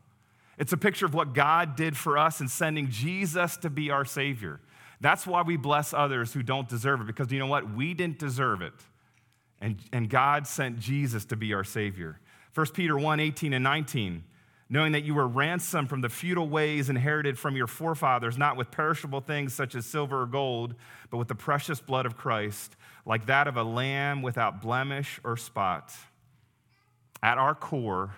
It's 0.57 0.73
a 0.73 0.77
picture 0.77 1.05
of 1.05 1.13
what 1.13 1.33
God 1.33 1.75
did 1.75 1.97
for 1.97 2.17
us 2.17 2.41
in 2.41 2.47
sending 2.47 2.89
Jesus 2.89 3.57
to 3.57 3.69
be 3.69 3.89
our 3.91 4.05
Savior. 4.05 4.59
That's 5.01 5.25
why 5.25 5.41
we 5.43 5.57
bless 5.57 5.93
others 5.93 6.33
who 6.33 6.43
don't 6.43 6.67
deserve 6.67 7.01
it, 7.01 7.07
because 7.07 7.31
you 7.31 7.39
know 7.39 7.47
what? 7.47 7.73
We 7.73 7.93
didn't 7.93 8.19
deserve 8.19 8.61
it. 8.61 8.73
And, 9.61 9.77
and 9.91 10.09
God 10.09 10.47
sent 10.47 10.79
Jesus 10.79 11.25
to 11.25 11.35
be 11.35 11.53
our 11.53 11.63
Savior. 11.63 12.19
1 12.53 12.67
Peter 12.67 12.97
1 12.97 13.19
18 13.19 13.53
and 13.53 13.63
19 13.63 14.23
knowing 14.69 14.91
that 14.91 15.03
you 15.03 15.15
were 15.15 15.27
ransomed 15.27 15.89
from 15.89 16.01
the 16.01 16.09
futile 16.09 16.47
ways 16.47 16.89
inherited 16.89 17.39
from 17.39 17.55
your 17.55 17.65
forefathers, 17.65 18.37
not 18.37 18.55
with 18.55 18.69
perishable 18.69 19.19
things 19.19 19.53
such 19.53 19.73
as 19.73 19.85
silver 19.85 20.21
or 20.21 20.25
gold, 20.27 20.75
but 21.09 21.17
with 21.17 21.27
the 21.27 21.35
precious 21.35 21.81
blood 21.81 22.05
of 22.05 22.15
Christ, 22.15 22.75
like 23.05 23.25
that 23.25 23.47
of 23.47 23.57
a 23.57 23.63
lamb 23.63 24.21
without 24.21 24.61
blemish 24.61 25.19
or 25.23 25.35
spot. 25.35 25.91
At 27.23 27.39
our 27.39 27.55
core, 27.55 28.15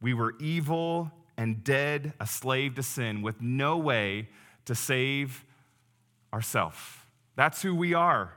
we 0.00 0.14
were 0.14 0.34
evil 0.40 1.12
and 1.36 1.62
dead, 1.62 2.14
a 2.18 2.26
slave 2.26 2.76
to 2.76 2.82
sin, 2.82 3.20
with 3.20 3.42
no 3.42 3.76
way 3.76 4.28
to 4.64 4.74
save 4.74 5.44
ourselves. 6.34 6.76
That's 7.36 7.62
who 7.62 7.74
we 7.74 7.94
are. 7.94 8.32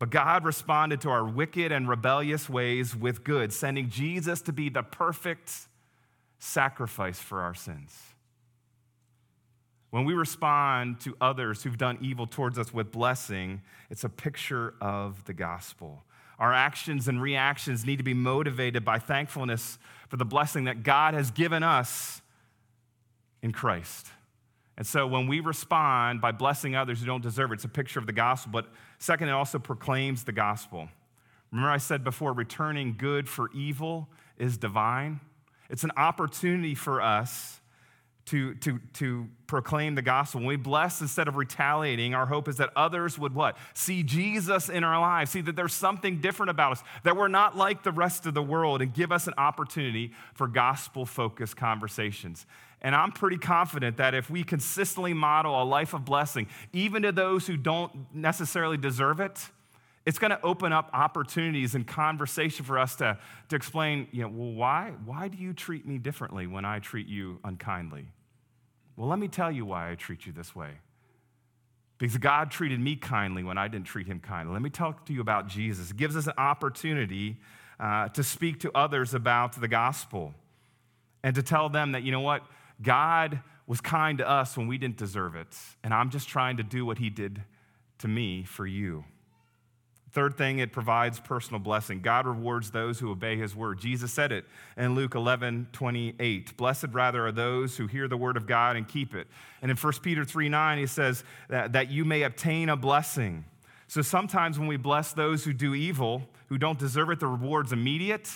But 0.00 0.10
God 0.10 0.44
responded 0.44 1.00
to 1.02 1.10
our 1.10 1.24
wicked 1.24 1.70
and 1.70 1.88
rebellious 1.88 2.48
ways 2.48 2.96
with 2.96 3.22
good, 3.22 3.52
sending 3.52 3.88
Jesus 3.88 4.42
to 4.42 4.52
be 4.52 4.68
the 4.68 4.82
perfect 4.82 5.52
sacrifice 6.38 7.20
for 7.20 7.42
our 7.42 7.54
sins. 7.54 7.96
When 9.90 10.04
we 10.04 10.14
respond 10.14 11.00
to 11.00 11.16
others 11.20 11.62
who've 11.62 11.78
done 11.78 11.98
evil 12.00 12.26
towards 12.26 12.58
us 12.58 12.72
with 12.72 12.90
blessing, 12.90 13.62
it's 13.88 14.04
a 14.04 14.08
picture 14.08 14.74
of 14.80 15.24
the 15.26 15.32
gospel. 15.32 16.02
Our 16.38 16.52
actions 16.52 17.06
and 17.06 17.20
reactions 17.20 17.84
need 17.84 17.98
to 17.98 18.02
be 18.02 18.14
motivated 18.14 18.84
by 18.84 18.98
thankfulness 18.98 19.78
for 20.08 20.16
the 20.16 20.24
blessing 20.24 20.64
that 20.64 20.82
God 20.82 21.14
has 21.14 21.30
given 21.30 21.62
us 21.62 22.22
in 23.42 23.52
Christ. 23.52 24.06
And 24.76 24.86
so 24.86 25.06
when 25.06 25.26
we 25.26 25.40
respond 25.40 26.20
by 26.20 26.32
blessing 26.32 26.74
others 26.74 27.00
who 27.00 27.06
don't 27.06 27.22
deserve 27.22 27.50
it, 27.52 27.54
it's 27.54 27.64
a 27.64 27.68
picture 27.68 27.98
of 27.98 28.06
the 28.06 28.12
gospel. 28.12 28.52
But 28.52 28.66
second, 28.98 29.28
it 29.28 29.32
also 29.32 29.58
proclaims 29.58 30.24
the 30.24 30.32
gospel. 30.32 30.88
Remember, 31.52 31.70
I 31.70 31.78
said 31.78 32.04
before, 32.04 32.32
returning 32.32 32.94
good 32.96 33.28
for 33.28 33.50
evil 33.52 34.08
is 34.38 34.56
divine. 34.56 35.20
It's 35.68 35.84
an 35.84 35.92
opportunity 35.96 36.74
for 36.74 37.02
us 37.02 37.60
to, 38.26 38.54
to, 38.56 38.78
to 38.94 39.28
proclaim 39.48 39.96
the 39.96 40.02
gospel. 40.02 40.40
When 40.40 40.48
we 40.48 40.56
bless 40.56 41.00
instead 41.00 41.26
of 41.26 41.36
retaliating, 41.36 42.14
our 42.14 42.26
hope 42.26 42.48
is 42.48 42.58
that 42.58 42.70
others 42.76 43.18
would 43.18 43.34
what? 43.34 43.56
See 43.74 44.04
Jesus 44.04 44.68
in 44.68 44.84
our 44.84 45.00
lives, 45.00 45.32
see 45.32 45.40
that 45.40 45.56
there's 45.56 45.74
something 45.74 46.20
different 46.20 46.50
about 46.50 46.72
us, 46.72 46.82
that 47.02 47.16
we're 47.16 47.28
not 47.28 47.56
like 47.56 47.82
the 47.82 47.90
rest 47.90 48.26
of 48.26 48.34
the 48.34 48.42
world, 48.42 48.82
and 48.82 48.94
give 48.94 49.10
us 49.10 49.26
an 49.26 49.34
opportunity 49.36 50.12
for 50.34 50.46
gospel 50.46 51.04
focused 51.04 51.56
conversations. 51.56 52.46
And 52.82 52.94
I'm 52.94 53.12
pretty 53.12 53.36
confident 53.36 53.98
that 53.98 54.14
if 54.14 54.30
we 54.30 54.42
consistently 54.42 55.12
model 55.12 55.62
a 55.62 55.64
life 55.64 55.92
of 55.92 56.04
blessing, 56.04 56.46
even 56.72 57.02
to 57.02 57.12
those 57.12 57.46
who 57.46 57.56
don't 57.56 58.14
necessarily 58.14 58.78
deserve 58.78 59.20
it, 59.20 59.38
it's 60.06 60.18
going 60.18 60.30
to 60.30 60.40
open 60.42 60.72
up 60.72 60.88
opportunities 60.94 61.74
and 61.74 61.86
conversation 61.86 62.64
for 62.64 62.78
us 62.78 62.96
to, 62.96 63.18
to 63.50 63.56
explain, 63.56 64.08
you 64.12 64.22
know, 64.22 64.28
well, 64.28 64.52
why, 64.52 64.92
why 65.04 65.28
do 65.28 65.36
you 65.36 65.52
treat 65.52 65.86
me 65.86 65.98
differently 65.98 66.46
when 66.46 66.64
I 66.64 66.78
treat 66.78 67.06
you 67.06 67.38
unkindly? 67.44 68.06
Well, 68.96 69.08
let 69.08 69.18
me 69.18 69.28
tell 69.28 69.52
you 69.52 69.66
why 69.66 69.90
I 69.90 69.94
treat 69.94 70.26
you 70.26 70.32
this 70.32 70.56
way. 70.56 70.70
Because 71.98 72.16
God 72.16 72.50
treated 72.50 72.80
me 72.80 72.96
kindly 72.96 73.44
when 73.44 73.58
I 73.58 73.68
didn't 73.68 73.86
treat 73.86 74.06
him 74.06 74.20
kindly. 74.20 74.54
Let 74.54 74.62
me 74.62 74.70
talk 74.70 75.04
to 75.06 75.12
you 75.12 75.20
about 75.20 75.48
Jesus. 75.48 75.90
It 75.90 75.98
gives 75.98 76.16
us 76.16 76.26
an 76.26 76.32
opportunity 76.38 77.36
uh, 77.78 78.08
to 78.08 78.22
speak 78.22 78.60
to 78.60 78.70
others 78.74 79.12
about 79.12 79.60
the 79.60 79.68
gospel 79.68 80.34
and 81.22 81.34
to 81.34 81.42
tell 81.42 81.68
them 81.68 81.92
that, 81.92 82.02
you 82.02 82.10
know 82.10 82.20
what, 82.20 82.42
God 82.82 83.40
was 83.66 83.80
kind 83.80 84.18
to 84.18 84.28
us 84.28 84.56
when 84.56 84.66
we 84.66 84.78
didn't 84.78 84.96
deserve 84.96 85.34
it. 85.34 85.56
And 85.84 85.94
I'm 85.94 86.10
just 86.10 86.28
trying 86.28 86.56
to 86.56 86.62
do 86.62 86.84
what 86.84 86.98
he 86.98 87.10
did 87.10 87.42
to 87.98 88.08
me 88.08 88.44
for 88.44 88.66
you. 88.66 89.04
Third 90.12 90.36
thing, 90.36 90.58
it 90.58 90.72
provides 90.72 91.20
personal 91.20 91.60
blessing. 91.60 92.00
God 92.00 92.26
rewards 92.26 92.72
those 92.72 92.98
who 92.98 93.12
obey 93.12 93.36
his 93.36 93.54
word. 93.54 93.78
Jesus 93.78 94.12
said 94.12 94.32
it 94.32 94.44
in 94.76 94.96
Luke 94.96 95.14
11, 95.14 95.68
28. 95.70 96.56
Blessed 96.56 96.88
rather 96.90 97.26
are 97.26 97.32
those 97.32 97.76
who 97.76 97.86
hear 97.86 98.08
the 98.08 98.16
word 98.16 98.36
of 98.36 98.44
God 98.44 98.74
and 98.74 98.88
keep 98.88 99.14
it. 99.14 99.28
And 99.62 99.70
in 99.70 99.76
1 99.76 99.92
Peter 100.02 100.24
3, 100.24 100.48
9, 100.48 100.78
he 100.78 100.86
says 100.86 101.22
that, 101.48 101.74
that 101.74 101.92
you 101.92 102.04
may 102.04 102.22
obtain 102.22 102.70
a 102.70 102.76
blessing. 102.76 103.44
So 103.86 104.02
sometimes 104.02 104.58
when 104.58 104.66
we 104.66 104.76
bless 104.76 105.12
those 105.12 105.44
who 105.44 105.52
do 105.52 105.76
evil, 105.76 106.22
who 106.48 106.58
don't 106.58 106.78
deserve 106.78 107.10
it, 107.10 107.20
the 107.20 107.28
reward's 107.28 107.72
immediate, 107.72 108.28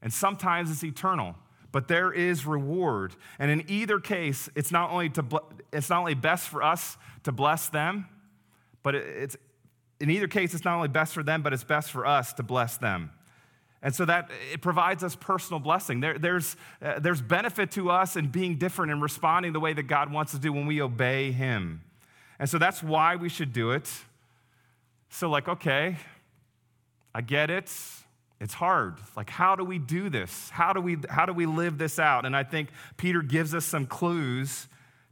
and 0.00 0.10
sometimes 0.10 0.70
it's 0.70 0.84
eternal. 0.84 1.34
But 1.72 1.88
there 1.88 2.12
is 2.12 2.46
reward. 2.46 3.14
And 3.38 3.50
in 3.50 3.64
either 3.68 4.00
case, 4.00 4.48
it's 4.54 4.72
not 4.72 4.90
only, 4.90 5.08
to, 5.10 5.24
it's 5.72 5.88
not 5.90 6.00
only 6.00 6.14
best 6.14 6.48
for 6.48 6.62
us 6.62 6.96
to 7.24 7.32
bless 7.32 7.68
them, 7.68 8.06
but 8.82 8.94
it's, 8.94 9.36
in 10.00 10.10
either 10.10 10.26
case, 10.26 10.54
it's 10.54 10.64
not 10.64 10.74
only 10.74 10.88
best 10.88 11.14
for 11.14 11.22
them, 11.22 11.42
but 11.42 11.52
it's 11.52 11.64
best 11.64 11.90
for 11.90 12.06
us 12.06 12.32
to 12.34 12.42
bless 12.42 12.76
them. 12.78 13.10
And 13.82 13.94
so 13.94 14.04
that 14.04 14.30
it 14.52 14.60
provides 14.60 15.02
us 15.02 15.16
personal 15.16 15.58
blessing. 15.58 16.00
There, 16.00 16.18
there's, 16.18 16.56
uh, 16.82 16.98
there's 16.98 17.22
benefit 17.22 17.70
to 17.72 17.90
us 17.90 18.16
in 18.16 18.28
being 18.28 18.56
different 18.56 18.92
and 18.92 19.00
responding 19.00 19.52
the 19.52 19.60
way 19.60 19.72
that 19.72 19.84
God 19.84 20.12
wants 20.12 20.34
us 20.34 20.40
to 20.40 20.42
do 20.42 20.52
when 20.52 20.66
we 20.66 20.82
obey 20.82 21.32
Him. 21.32 21.82
And 22.38 22.48
so 22.48 22.58
that's 22.58 22.82
why 22.82 23.16
we 23.16 23.28
should 23.28 23.52
do 23.52 23.70
it. 23.70 23.90
So, 25.08 25.30
like, 25.30 25.48
okay, 25.48 25.96
I 27.14 27.20
get 27.20 27.50
it. 27.50 27.70
It's 28.40 28.54
hard. 28.54 28.94
Like, 29.16 29.28
how 29.28 29.54
do 29.54 29.64
we 29.64 29.78
do 29.78 30.08
this? 30.08 30.48
How 30.48 30.72
do 30.72 30.80
we, 30.80 30.96
how 31.10 31.26
do 31.26 31.32
we 31.32 31.44
live 31.44 31.76
this 31.76 31.98
out? 31.98 32.24
And 32.24 32.34
I 32.34 32.42
think 32.42 32.70
Peter 32.96 33.20
gives 33.20 33.54
us 33.54 33.66
some 33.66 33.86
clues 33.86 34.66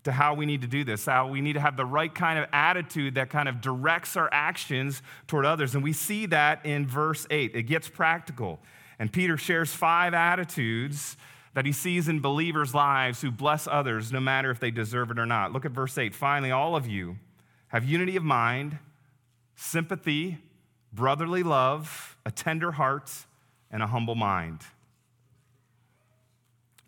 to 0.04 0.12
how 0.12 0.32
we 0.32 0.46
need 0.46 0.62
to 0.62 0.66
do 0.66 0.84
this, 0.84 1.04
how 1.04 1.28
we 1.28 1.42
need 1.42 1.52
to 1.52 1.60
have 1.60 1.76
the 1.76 1.84
right 1.84 2.14
kind 2.14 2.38
of 2.38 2.46
attitude 2.52 3.16
that 3.16 3.28
kind 3.28 3.48
of 3.48 3.60
directs 3.60 4.16
our 4.16 4.30
actions 4.32 5.02
toward 5.26 5.44
others. 5.44 5.74
And 5.74 5.84
we 5.84 5.92
see 5.92 6.24
that 6.26 6.64
in 6.64 6.86
verse 6.86 7.26
8. 7.28 7.54
It 7.54 7.64
gets 7.64 7.88
practical. 7.88 8.60
And 8.98 9.12
Peter 9.12 9.36
shares 9.36 9.74
five 9.74 10.14
attitudes 10.14 11.18
that 11.52 11.66
he 11.66 11.72
sees 11.72 12.08
in 12.08 12.20
believers' 12.20 12.74
lives 12.74 13.20
who 13.20 13.30
bless 13.30 13.66
others 13.66 14.10
no 14.10 14.20
matter 14.20 14.50
if 14.50 14.60
they 14.60 14.70
deserve 14.70 15.10
it 15.10 15.18
or 15.18 15.26
not. 15.26 15.52
Look 15.52 15.66
at 15.66 15.72
verse 15.72 15.98
8. 15.98 16.14
Finally, 16.14 16.52
all 16.52 16.74
of 16.74 16.86
you 16.86 17.16
have 17.68 17.84
unity 17.84 18.16
of 18.16 18.22
mind, 18.22 18.78
sympathy, 19.56 20.38
brotherly 20.92 21.42
love, 21.42 22.16
a 22.24 22.30
tender 22.30 22.72
heart, 22.72 23.10
and 23.70 23.82
a 23.82 23.86
humble 23.86 24.14
mind. 24.14 24.60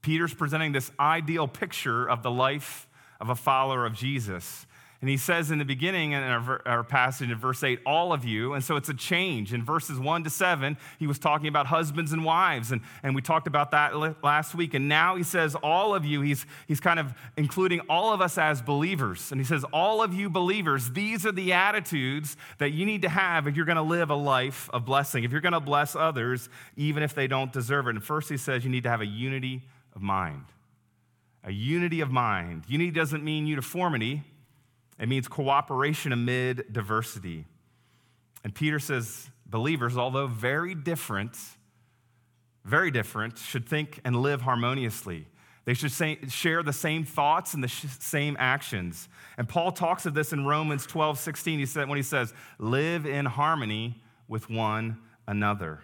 Peter's 0.03 0.33
presenting 0.33 0.73
this 0.73 0.91
ideal 0.99 1.47
picture 1.47 2.09
of 2.09 2.23
the 2.23 2.31
life 2.31 2.89
of 3.21 3.29
a 3.29 3.35
follower 3.35 3.85
of 3.85 3.95
Jesus. 3.95 4.67
And 5.01 5.09
he 5.09 5.17
says 5.17 5.51
in 5.51 5.59
the 5.59 5.65
beginning 5.65 6.13
in 6.13 6.23
our, 6.23 6.61
our, 6.67 6.85
passage 6.85 7.31
in 7.31 7.39
verse 7.39 7.65
8, 7.65 7.81
all 7.87 8.13
of 8.13 8.23
you. 8.23 8.53
And 8.53 8.63
so 8.63 8.77
it's 8.77 8.91
a 8.91 8.95
change. 8.95 9.55
In 9.55 9.65
verses 9.65 9.99
1 9.99 10.25
to 10.25 10.31
7, 10.31 10.77
he 10.99 11.07
was 11.07 11.19
talking 11.19 11.47
about 11.49 11.67
husbands 11.67 12.13
and 12.13 12.23
wives. 12.23 12.71
And, 12.71 12.83
and 13.03 13.15
we 13.15 13.23
talked 13.23 13.47
about 13.47 13.71
that 13.71 13.97
last 14.23 14.55
week. 14.55 14.75
And 14.75 14.91
now 14.91 15.17
he 15.17 15.23
says, 15.23 15.55
all 15.55 15.95
of 15.95 16.05
you. 16.05 16.21
He's, 16.21 16.45
he's 16.69 16.81
kind 16.81 17.01
of 17.01 17.15
including 17.39 17.81
all 17.89 18.13
of 18.13 18.21
us 18.21 18.37
as 18.37 18.61
believers. 18.61 19.33
And 19.33 19.41
he 19.41 19.45
says, 19.47 19.65
all 19.73 20.03
of 20.03 20.13
you 20.13 20.29
believers, 20.29 20.91
these 20.91 21.25
are 21.25 21.33
the 21.33 21.55
attitudes 21.55 22.37
that 22.59 22.73
you 22.73 22.85
need 22.85 23.01
to 23.01 23.09
have 23.09 23.47
if 23.47 23.57
you're 23.57 23.65
going 23.65 23.77
to 23.77 23.83
live 23.83 24.11
a 24.11 24.15
life 24.15 24.69
of 24.71 24.85
blessing, 24.85 25.25
if 25.25 25.33
you're 25.33 25.41
going 25.41 25.55
to 25.55 25.61
bless 25.61 25.97
others, 25.97 26.51
even 26.77 27.03
if 27.03 27.15
they 27.15 27.27
don't 27.27 27.55
deserve 27.55 27.87
it. 27.87 27.91
And 27.91 28.05
first 28.05 28.29
he 28.29 28.37
says, 28.37 28.65
you 28.65 28.71
need 28.71 28.83
to 28.83 28.91
have 28.91 29.01
a 29.01 29.07
unity 29.07 29.63
of 29.97 30.03
mind. 30.03 30.45
A 31.43 31.53
unity 31.53 32.03
of 32.03 32.11
mind. 32.11 32.65
Unity 32.69 32.91
doesn't 32.91 33.25
mean 33.25 33.47
uniformity. 33.47 34.25
It 35.01 35.09
means 35.09 35.27
cooperation 35.27 36.13
amid 36.13 36.73
diversity. 36.73 37.47
And 38.45 38.55
Peter 38.55 38.79
says 38.79 39.31
believers, 39.47 39.97
although 39.97 40.27
very 40.27 40.75
different, 40.75 41.37
very 42.65 42.91
different, 42.91 43.39
should 43.39 43.67
think 43.67 44.01
and 44.05 44.15
live 44.17 44.43
harmoniously. 44.43 45.27
They 45.65 45.75
should 45.75 45.93
say, 45.93 46.19
share 46.29 46.63
the 46.63 46.73
same 46.73 47.05
thoughts 47.05 47.55
and 47.55 47.65
the 47.65 47.69
sh- 47.69 47.87
same 48.01 48.37
actions. 48.39 49.09
And 49.39 49.49
Paul 49.49 49.73
talks 49.73 50.05
of 50.05 50.15
this 50.15 50.33
in 50.33 50.45
Romans 50.45 50.87
12, 50.87 51.19
16. 51.19 51.59
He 51.59 51.67
said, 51.67 51.89
when 51.89 51.97
he 51.97 52.03
says, 52.03 52.35
live 52.59 53.07
in 53.07 53.25
harmony 53.25 54.03
with 54.29 54.51
one 54.51 54.99
another. 55.27 55.81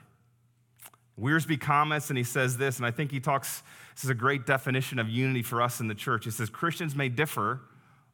Wiersbe 1.19 1.59
comments 1.59 2.11
and 2.11 2.19
he 2.19 2.25
says 2.25 2.59
this, 2.59 2.77
and 2.77 2.85
I 2.85 2.91
think 2.91 3.11
he 3.11 3.21
talks, 3.21 3.63
this 3.95 4.05
is 4.05 4.11
a 4.11 4.15
great 4.15 4.45
definition 4.45 4.99
of 4.99 5.09
unity 5.09 5.43
for 5.43 5.63
us 5.63 5.81
in 5.81 5.89
the 5.89 5.95
church. 5.95 6.25
He 6.25 6.31
says, 6.31 6.51
Christians 6.51 6.95
may 6.95 7.09
differ 7.09 7.61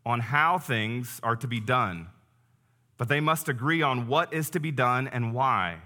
on 0.05 0.21
how 0.21 0.59
things 0.59 1.21
are 1.23 1.37
to 1.37 1.47
be 1.47 1.61
done, 1.61 2.09
but 2.99 3.09
they 3.09 3.21
must 3.21 3.49
agree 3.49 3.83
on 3.83 4.09
what 4.09 4.33
is 4.33 4.51
to 4.51 4.61
be 4.61 4.71
done 4.71 5.09
and 5.09 5.33
why. 5.33 5.79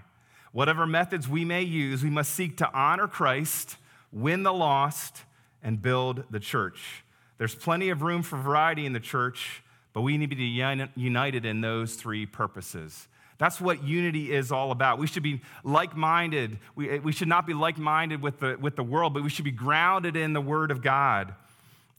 Whatever 0.51 0.87
methods 0.87 1.27
we 1.27 1.45
may 1.45 1.61
use, 1.61 2.03
we 2.03 2.09
must 2.09 2.33
seek 2.33 2.57
to 2.57 2.71
honor 2.73 3.07
Christ, 3.07 3.77
win 4.11 4.43
the 4.43 4.53
lost, 4.53 5.23
and 5.61 5.81
build 5.81 6.23
the 6.31 6.39
church. 6.39 7.03
There's 7.37 7.53
plenty 7.53 7.89
of 7.89 8.01
room 8.01 8.23
for 8.23 8.37
variety 8.37 8.85
in 8.85 8.93
the 8.93 8.99
church, 8.99 9.63
but 9.93 10.01
we 10.01 10.17
need 10.17 10.31
to 10.31 10.35
be 10.35 10.89
united 10.95 11.45
in 11.45 11.61
those 11.61 11.95
three 11.95 12.25
purposes. 12.25 13.07
That's 13.37 13.61
what 13.61 13.83
unity 13.83 14.31
is 14.31 14.51
all 14.51 14.71
about. 14.71 14.97
We 14.97 15.05
should 15.05 15.21
be 15.21 15.41
like 15.63 15.95
minded. 15.95 16.57
We, 16.75 16.97
we 16.99 17.11
should 17.11 17.27
not 17.27 17.45
be 17.45 17.53
like 17.53 17.77
minded 17.77 18.21
with 18.21 18.39
the, 18.39 18.57
with 18.59 18.75
the 18.75 18.83
world, 18.83 19.13
but 19.13 19.21
we 19.21 19.29
should 19.29 19.45
be 19.45 19.51
grounded 19.51 20.15
in 20.15 20.33
the 20.33 20.41
Word 20.41 20.71
of 20.71 20.81
God 20.81 21.35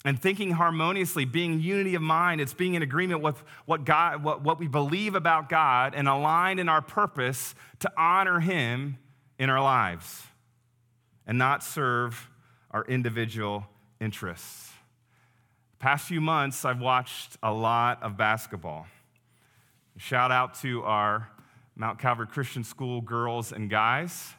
and 0.04 0.20
thinking 0.20 0.52
harmoniously, 0.52 1.24
being 1.24 1.60
unity 1.60 1.94
of 1.94 2.02
mind, 2.02 2.40
it's 2.40 2.54
being 2.54 2.74
in 2.74 2.82
agreement 2.82 3.20
with 3.20 3.42
what, 3.66 3.84
God, 3.84 4.22
what, 4.22 4.42
what 4.42 4.58
we 4.58 4.68
believe 4.68 5.14
about 5.14 5.48
God 5.48 5.94
and 5.94 6.08
aligned 6.08 6.60
in 6.60 6.68
our 6.68 6.80
purpose 6.80 7.54
to 7.80 7.90
honor 7.96 8.40
Him 8.40 8.98
in 9.38 9.50
our 9.50 9.60
lives 9.60 10.22
and 11.26 11.36
not 11.36 11.64
serve 11.64 12.30
our 12.70 12.84
individual 12.84 13.66
interests. 14.00 14.70
The 15.72 15.84
past 15.84 16.06
few 16.06 16.20
months, 16.20 16.64
I've 16.64 16.80
watched 16.80 17.36
a 17.42 17.52
lot 17.52 18.02
of 18.02 18.16
basketball. 18.16 18.86
Shout 19.96 20.30
out 20.30 20.54
to 20.62 20.84
our 20.84 21.28
Mount 21.74 21.98
Calvary 21.98 22.26
Christian 22.28 22.62
School 22.62 23.00
girls 23.00 23.52
and 23.52 23.68
guys. 23.68 24.34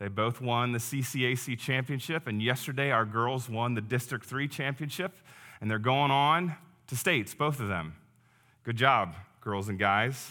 They 0.00 0.08
both 0.08 0.40
won 0.40 0.72
the 0.72 0.78
CCAC 0.78 1.58
championship, 1.58 2.26
and 2.26 2.42
yesterday 2.42 2.90
our 2.90 3.04
girls 3.04 3.50
won 3.50 3.74
the 3.74 3.82
District 3.82 4.24
3 4.24 4.48
championship, 4.48 5.12
and 5.60 5.70
they're 5.70 5.78
going 5.78 6.10
on 6.10 6.56
to 6.86 6.96
states, 6.96 7.34
both 7.34 7.60
of 7.60 7.68
them. 7.68 7.94
Good 8.64 8.76
job, 8.76 9.14
girls 9.42 9.68
and 9.68 9.78
guys. 9.78 10.30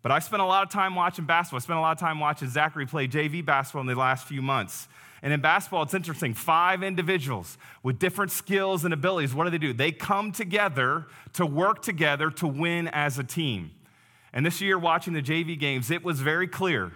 But 0.00 0.12
I 0.12 0.18
spent 0.18 0.40
a 0.40 0.46
lot 0.46 0.62
of 0.62 0.70
time 0.70 0.94
watching 0.94 1.26
basketball. 1.26 1.58
I 1.58 1.60
spent 1.60 1.78
a 1.78 1.82
lot 1.82 1.92
of 1.92 1.98
time 1.98 2.20
watching 2.20 2.48
Zachary 2.48 2.86
play 2.86 3.06
JV 3.06 3.44
basketball 3.44 3.82
in 3.82 3.86
the 3.86 3.94
last 3.94 4.26
few 4.26 4.40
months. 4.40 4.88
And 5.20 5.30
in 5.30 5.42
basketball, 5.42 5.82
it's 5.82 5.94
interesting. 5.94 6.32
Five 6.32 6.82
individuals 6.82 7.58
with 7.82 7.98
different 7.98 8.32
skills 8.32 8.86
and 8.86 8.94
abilities, 8.94 9.34
what 9.34 9.44
do 9.44 9.50
they 9.50 9.58
do? 9.58 9.74
They 9.74 9.92
come 9.92 10.32
together 10.32 11.06
to 11.34 11.44
work 11.44 11.82
together 11.82 12.30
to 12.30 12.48
win 12.48 12.88
as 12.88 13.18
a 13.18 13.24
team. 13.24 13.72
And 14.32 14.44
this 14.44 14.62
year, 14.62 14.78
watching 14.78 15.12
the 15.12 15.22
JV 15.22 15.58
games, 15.58 15.90
it 15.90 16.02
was 16.02 16.20
very 16.20 16.48
clear 16.48 16.92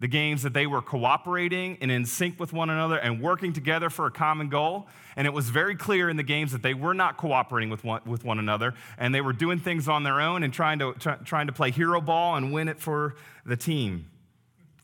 the 0.00 0.08
games 0.08 0.42
that 0.42 0.52
they 0.52 0.66
were 0.66 0.82
cooperating 0.82 1.78
and 1.80 1.90
in 1.90 2.04
sync 2.04 2.40
with 2.40 2.52
one 2.52 2.68
another 2.68 2.96
and 2.96 3.20
working 3.20 3.52
together 3.52 3.88
for 3.88 4.06
a 4.06 4.10
common 4.10 4.48
goal. 4.48 4.88
And 5.16 5.26
it 5.26 5.32
was 5.32 5.50
very 5.50 5.76
clear 5.76 6.10
in 6.10 6.16
the 6.16 6.24
games 6.24 6.52
that 6.52 6.62
they 6.62 6.74
were 6.74 6.94
not 6.94 7.16
cooperating 7.16 7.70
with 7.70 7.84
one, 7.84 8.00
with 8.04 8.24
one 8.24 8.38
another 8.38 8.74
and 8.98 9.14
they 9.14 9.20
were 9.20 9.32
doing 9.32 9.60
things 9.60 9.88
on 9.88 10.02
their 10.02 10.20
own 10.20 10.42
and 10.42 10.52
trying 10.52 10.80
to, 10.80 10.94
try, 10.94 11.14
trying 11.16 11.46
to 11.46 11.52
play 11.52 11.70
hero 11.70 12.00
ball 12.00 12.34
and 12.36 12.52
win 12.52 12.68
it 12.68 12.80
for 12.80 13.14
the 13.46 13.56
team. 13.56 14.10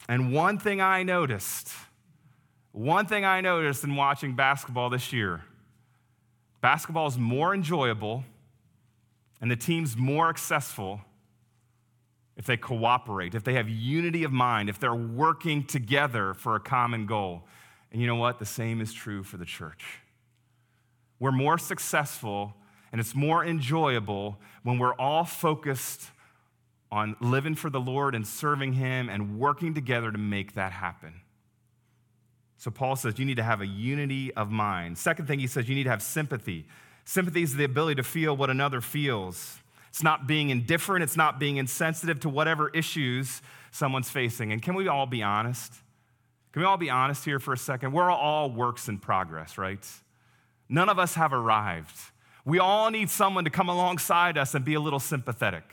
And 0.08 0.32
one 0.32 0.58
thing 0.58 0.80
I 0.80 1.02
noticed, 1.02 1.70
one 2.72 3.06
thing 3.06 3.24
I 3.24 3.40
noticed 3.40 3.82
in 3.82 3.96
watching 3.96 4.34
basketball 4.34 4.90
this 4.90 5.12
year 5.12 5.44
basketball 6.60 7.06
is 7.06 7.18
more 7.18 7.54
enjoyable 7.54 8.22
and 9.40 9.50
the 9.50 9.56
team's 9.56 9.96
more 9.96 10.28
successful 10.28 11.00
if 12.40 12.46
they 12.46 12.56
cooperate, 12.56 13.34
if 13.34 13.44
they 13.44 13.52
have 13.52 13.68
unity 13.68 14.24
of 14.24 14.32
mind, 14.32 14.70
if 14.70 14.78
they're 14.78 14.94
working 14.94 15.62
together 15.62 16.32
for 16.32 16.56
a 16.56 16.60
common 16.60 17.04
goal. 17.04 17.42
And 17.92 18.00
you 18.00 18.06
know 18.06 18.14
what? 18.14 18.38
The 18.38 18.46
same 18.46 18.80
is 18.80 18.94
true 18.94 19.22
for 19.22 19.36
the 19.36 19.44
church. 19.44 19.98
We're 21.18 21.32
more 21.32 21.58
successful 21.58 22.54
and 22.92 22.98
it's 22.98 23.14
more 23.14 23.44
enjoyable 23.44 24.38
when 24.62 24.78
we're 24.78 24.94
all 24.94 25.24
focused 25.24 26.12
on 26.90 27.14
living 27.20 27.56
for 27.56 27.68
the 27.68 27.78
Lord 27.78 28.14
and 28.14 28.26
serving 28.26 28.72
Him 28.72 29.10
and 29.10 29.38
working 29.38 29.74
together 29.74 30.10
to 30.10 30.16
make 30.16 30.54
that 30.54 30.72
happen. 30.72 31.20
So 32.56 32.70
Paul 32.70 32.96
says 32.96 33.18
you 33.18 33.26
need 33.26 33.36
to 33.36 33.42
have 33.42 33.60
a 33.60 33.66
unity 33.66 34.32
of 34.32 34.50
mind. 34.50 34.96
Second 34.96 35.26
thing 35.26 35.40
he 35.40 35.46
says 35.46 35.68
you 35.68 35.74
need 35.74 35.84
to 35.84 35.90
have 35.90 36.02
sympathy. 36.02 36.66
Sympathy 37.04 37.42
is 37.42 37.56
the 37.56 37.64
ability 37.64 37.96
to 37.96 38.02
feel 38.02 38.34
what 38.34 38.48
another 38.48 38.80
feels. 38.80 39.58
It's 39.90 40.02
not 40.02 40.26
being 40.26 40.50
indifferent, 40.50 41.02
it's 41.02 41.16
not 41.16 41.38
being 41.38 41.56
insensitive 41.58 42.20
to 42.20 42.28
whatever 42.28 42.70
issues 42.70 43.42
someone's 43.72 44.08
facing. 44.08 44.52
And 44.52 44.62
can 44.62 44.74
we 44.74 44.88
all 44.88 45.06
be 45.06 45.22
honest? 45.22 45.72
Can 46.52 46.62
we 46.62 46.66
all 46.66 46.76
be 46.76 46.90
honest 46.90 47.24
here 47.24 47.38
for 47.38 47.52
a 47.52 47.58
second? 47.58 47.92
We're 47.92 48.10
all 48.10 48.50
works 48.50 48.88
in 48.88 48.98
progress, 48.98 49.58
right? 49.58 49.84
None 50.68 50.88
of 50.88 50.98
us 50.98 51.14
have 51.14 51.32
arrived. 51.32 51.96
We 52.44 52.58
all 52.58 52.90
need 52.90 53.10
someone 53.10 53.44
to 53.44 53.50
come 53.50 53.68
alongside 53.68 54.38
us 54.38 54.54
and 54.54 54.64
be 54.64 54.74
a 54.74 54.80
little 54.80 55.00
sympathetic, 55.00 55.64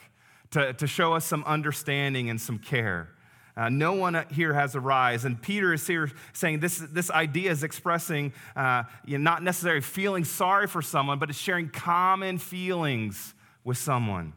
to, 0.52 0.74
to 0.74 0.88
show 0.88 1.14
us 1.14 1.24
some 1.24 1.44
understanding 1.46 2.30
and 2.30 2.42
some 2.42 2.60
care. 2.60 3.10
Uh, 3.56 3.70
no 3.70 3.94
one 3.94 4.24
here 4.32 4.54
has 4.54 4.76
arrived. 4.76 5.26
And 5.26 5.42
Peter 5.42 5.74
is 5.74 5.88
here 5.88 6.12
saying 6.34 6.60
this, 6.60 6.78
this 6.78 7.10
idea 7.10 7.50
is 7.50 7.64
expressing 7.64 8.34
uh, 8.56 8.84
you 9.06 9.18
know, 9.18 9.24
not 9.24 9.42
necessarily 9.42 9.82
feeling 9.82 10.24
sorry 10.24 10.68
for 10.68 10.82
someone, 10.82 11.18
but 11.18 11.30
it's 11.30 11.40
sharing 11.40 11.70
common 11.70 12.38
feelings 12.38 13.34
with 13.68 13.78
someone. 13.78 14.32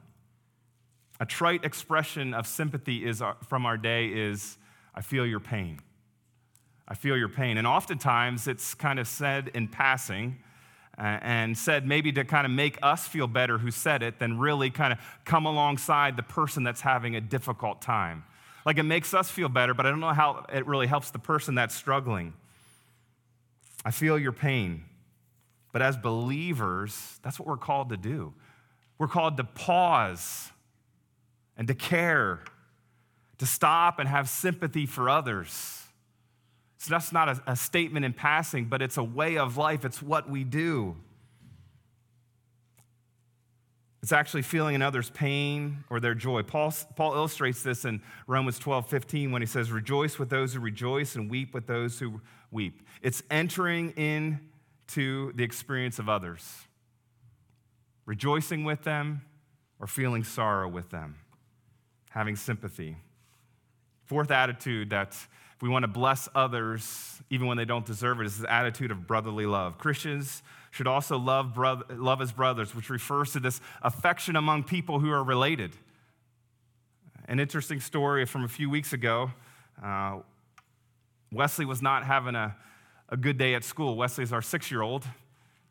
A 1.21 1.25
trite 1.25 1.65
expression 1.65 2.35
of 2.35 2.49
sympathy 2.49 3.07
is, 3.07 3.23
uh, 3.23 3.35
from 3.49 3.65
our 3.65 3.77
day 3.77 4.07
is, 4.07 4.59
I 4.93 5.03
feel 5.03 5.25
your 5.25 5.39
pain. 5.39 5.79
I 6.89 6.95
feel 6.95 7.17
your 7.17 7.29
pain. 7.29 7.57
And 7.57 7.65
oftentimes 7.65 8.49
it's 8.49 8.75
kind 8.75 8.99
of 8.99 9.07
said 9.07 9.53
in 9.55 9.69
passing 9.69 10.39
uh, 10.99 11.03
and 11.23 11.57
said 11.57 11.87
maybe 11.87 12.11
to 12.11 12.25
kind 12.25 12.45
of 12.45 12.51
make 12.51 12.77
us 12.83 13.07
feel 13.07 13.29
better 13.29 13.57
who 13.57 13.71
said 13.71 14.03
it 14.03 14.19
than 14.19 14.37
really 14.41 14.69
kind 14.69 14.93
of 14.93 14.99
come 15.25 15.47
alongside 15.47 16.17
the 16.17 16.25
person 16.25 16.65
that's 16.65 16.81
having 16.81 17.15
a 17.15 17.21
difficult 17.21 17.81
time. 17.81 18.25
Like 18.67 18.79
it 18.79 18.83
makes 18.83 19.15
us 19.15 19.31
feel 19.31 19.49
better, 19.49 19.75
but 19.75 19.87
I 19.87 19.91
don't 19.91 20.01
know 20.01 20.13
how 20.13 20.45
it 20.53 20.67
really 20.67 20.89
helps 20.89 21.13
the 21.13 21.21
person 21.21 21.55
that's 21.55 21.77
struggling. 21.77 22.35
I 23.85 23.93
feel 23.93 24.19
your 24.19 24.33
pain. 24.33 24.87
But 25.71 25.83
as 25.83 25.97
believers, 25.97 27.21
that's 27.23 27.39
what 27.39 27.47
we're 27.47 27.57
called 27.57 27.91
to 27.91 27.97
do. 27.97 28.35
We're 29.01 29.09
called 29.09 29.39
to 29.39 29.45
pause 29.45 30.53
and 31.57 31.67
to 31.69 31.75
care, 31.75 32.41
to 33.39 33.47
stop 33.47 33.99
and 33.99 34.07
have 34.07 34.29
sympathy 34.29 34.85
for 34.85 35.09
others. 35.09 35.85
So 36.77 36.91
that's 36.91 37.11
not 37.11 37.31
a, 37.31 37.43
a, 37.47 37.57
statement 37.57 38.05
in 38.05 38.13
passing, 38.13 38.67
but 38.67 38.83
it's 38.83 38.99
a 38.99 39.03
way 39.03 39.39
of 39.39 39.57
life. 39.57 39.87
It's 39.87 40.03
what 40.03 40.29
we 40.29 40.45
do. 40.45 40.97
It's 44.03 44.13
actually 44.13 44.43
feeling 44.43 44.75
another's 44.75 45.09
pain 45.09 45.83
or 45.89 45.99
their 45.99 46.15
joy. 46.15 46.43
Paul, 46.43 46.71
Paul 46.95 47.15
illustrates 47.15 47.63
this 47.63 47.87
in 47.87 48.03
Romans 48.27 48.59
12, 48.59 48.87
15 48.87 49.33
when 49.33 49.41
he 49.41 49.47
says, 49.47 49.73
Rejoice 49.73 50.19
with 50.19 50.29
those 50.29 50.53
who 50.53 50.61
rejoice 50.61 51.17
and 51.17 51.31
weep 51.31 51.55
with 51.55 51.67
those 51.67 51.99
who 51.99 52.21
weep. 52.51 52.83
It's 53.01 53.23
entering 53.31 53.93
into 53.93 55.33
the 55.33 55.43
experience 55.43 55.99
of 55.99 56.11
others 56.11 56.67
rejoicing 58.11 58.65
with 58.65 58.83
them 58.83 59.23
or 59.79 59.87
feeling 59.87 60.25
sorrow 60.25 60.69
with 60.69 60.91
them, 60.91 61.15
having 62.11 62.35
sympathy. 62.35 62.97
Fourth 64.05 64.33
attitude 64.33 64.91
that 64.91 65.13
If 65.55 65.63
we 65.63 65.69
want 65.69 65.85
to 65.85 65.89
bless 65.89 66.29
others, 66.35 67.21
even 67.31 67.47
when 67.47 67.57
they 67.57 67.65
don't 67.65 67.87
deserve 67.87 68.21
it's 68.21 68.39
the 68.39 68.53
attitude 68.53 68.91
of 68.91 69.07
brotherly 69.07 69.47
love. 69.47 69.79
Christians 69.79 70.43
should 70.73 70.89
also 70.89 71.19
love, 71.19 71.57
love 71.57 72.21
as 72.21 72.33
brothers, 72.33 72.75
which 72.75 72.91
refers 72.91 73.31
to 73.35 73.39
this 73.39 73.61
affection 73.81 74.35
among 74.35 74.65
people 74.65 74.99
who 74.99 75.13
are 75.13 75.23
related. 75.23 75.71
An 77.29 77.39
interesting 77.39 77.79
story 77.79 78.27
from 78.27 78.43
a 78.43 78.49
few 78.49 78.69
weeks 78.69 78.93
ago 78.93 79.31
uh, 79.85 80.19
Wesley 81.31 81.65
was 81.65 81.81
not 81.81 82.03
having 82.05 82.35
a, 82.35 82.57
a 83.09 83.17
good 83.17 83.39
day 83.39 83.55
at 83.55 83.63
school. 83.63 83.97
Wesley's 83.97 84.33
our 84.33 84.43
six 84.43 84.69
year 84.69 84.83
old. 84.83 85.07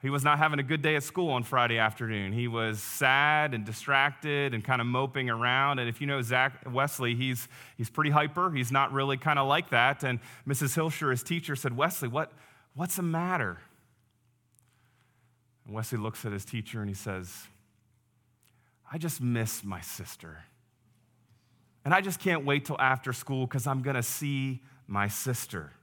He 0.01 0.09
was 0.09 0.23
not 0.23 0.37
having 0.37 0.59
a 0.59 0.63
good 0.63 0.81
day 0.81 0.95
at 0.95 1.03
school 1.03 1.31
on 1.31 1.43
Friday 1.43 1.77
afternoon. 1.77 2.31
He 2.31 2.47
was 2.47 2.81
sad 2.81 3.53
and 3.53 3.65
distracted 3.65 4.53
and 4.53 4.63
kind 4.63 4.79
of 4.79 4.87
moping 4.87 5.29
around. 5.29 5.79
And 5.79 5.89
if 5.89 5.99
you 5.99 6.07
know 6.07 6.21
Zach 6.21 6.63
Wesley, 6.71 7.15
he's, 7.15 7.49
he's 7.77 7.89
pretty 7.89 8.09
hyper. 8.09 8.49
He's 8.49 8.71
not 8.71 8.93
really 8.93 9.17
kind 9.17 9.37
of 9.37 9.47
like 9.47 9.71
that. 9.71 10.03
And 10.03 10.19
Mrs. 10.47 10.75
Hilsher, 10.77 11.11
his 11.11 11.21
teacher, 11.21 11.53
said, 11.55 11.75
Wesley, 11.75 12.07
what, 12.07 12.31
what's 12.75 12.95
the 12.95 13.03
matter? 13.03 13.57
And 15.65 15.75
Wesley 15.75 15.97
looks 15.97 16.23
at 16.23 16.31
his 16.31 16.45
teacher 16.45 16.79
and 16.79 16.87
he 16.87 16.95
says, 16.95 17.47
I 18.91 18.97
just 18.97 19.19
miss 19.19 19.65
my 19.65 19.81
sister. 19.81 20.45
And 21.83 21.93
I 21.93 21.99
just 21.99 22.21
can't 22.21 22.45
wait 22.45 22.63
till 22.63 22.79
after 22.79 23.11
school 23.11 23.45
because 23.45 23.67
I'm 23.67 23.81
going 23.81 23.97
to 23.97 24.03
see 24.03 24.61
my 24.87 25.09
sister. 25.09 25.73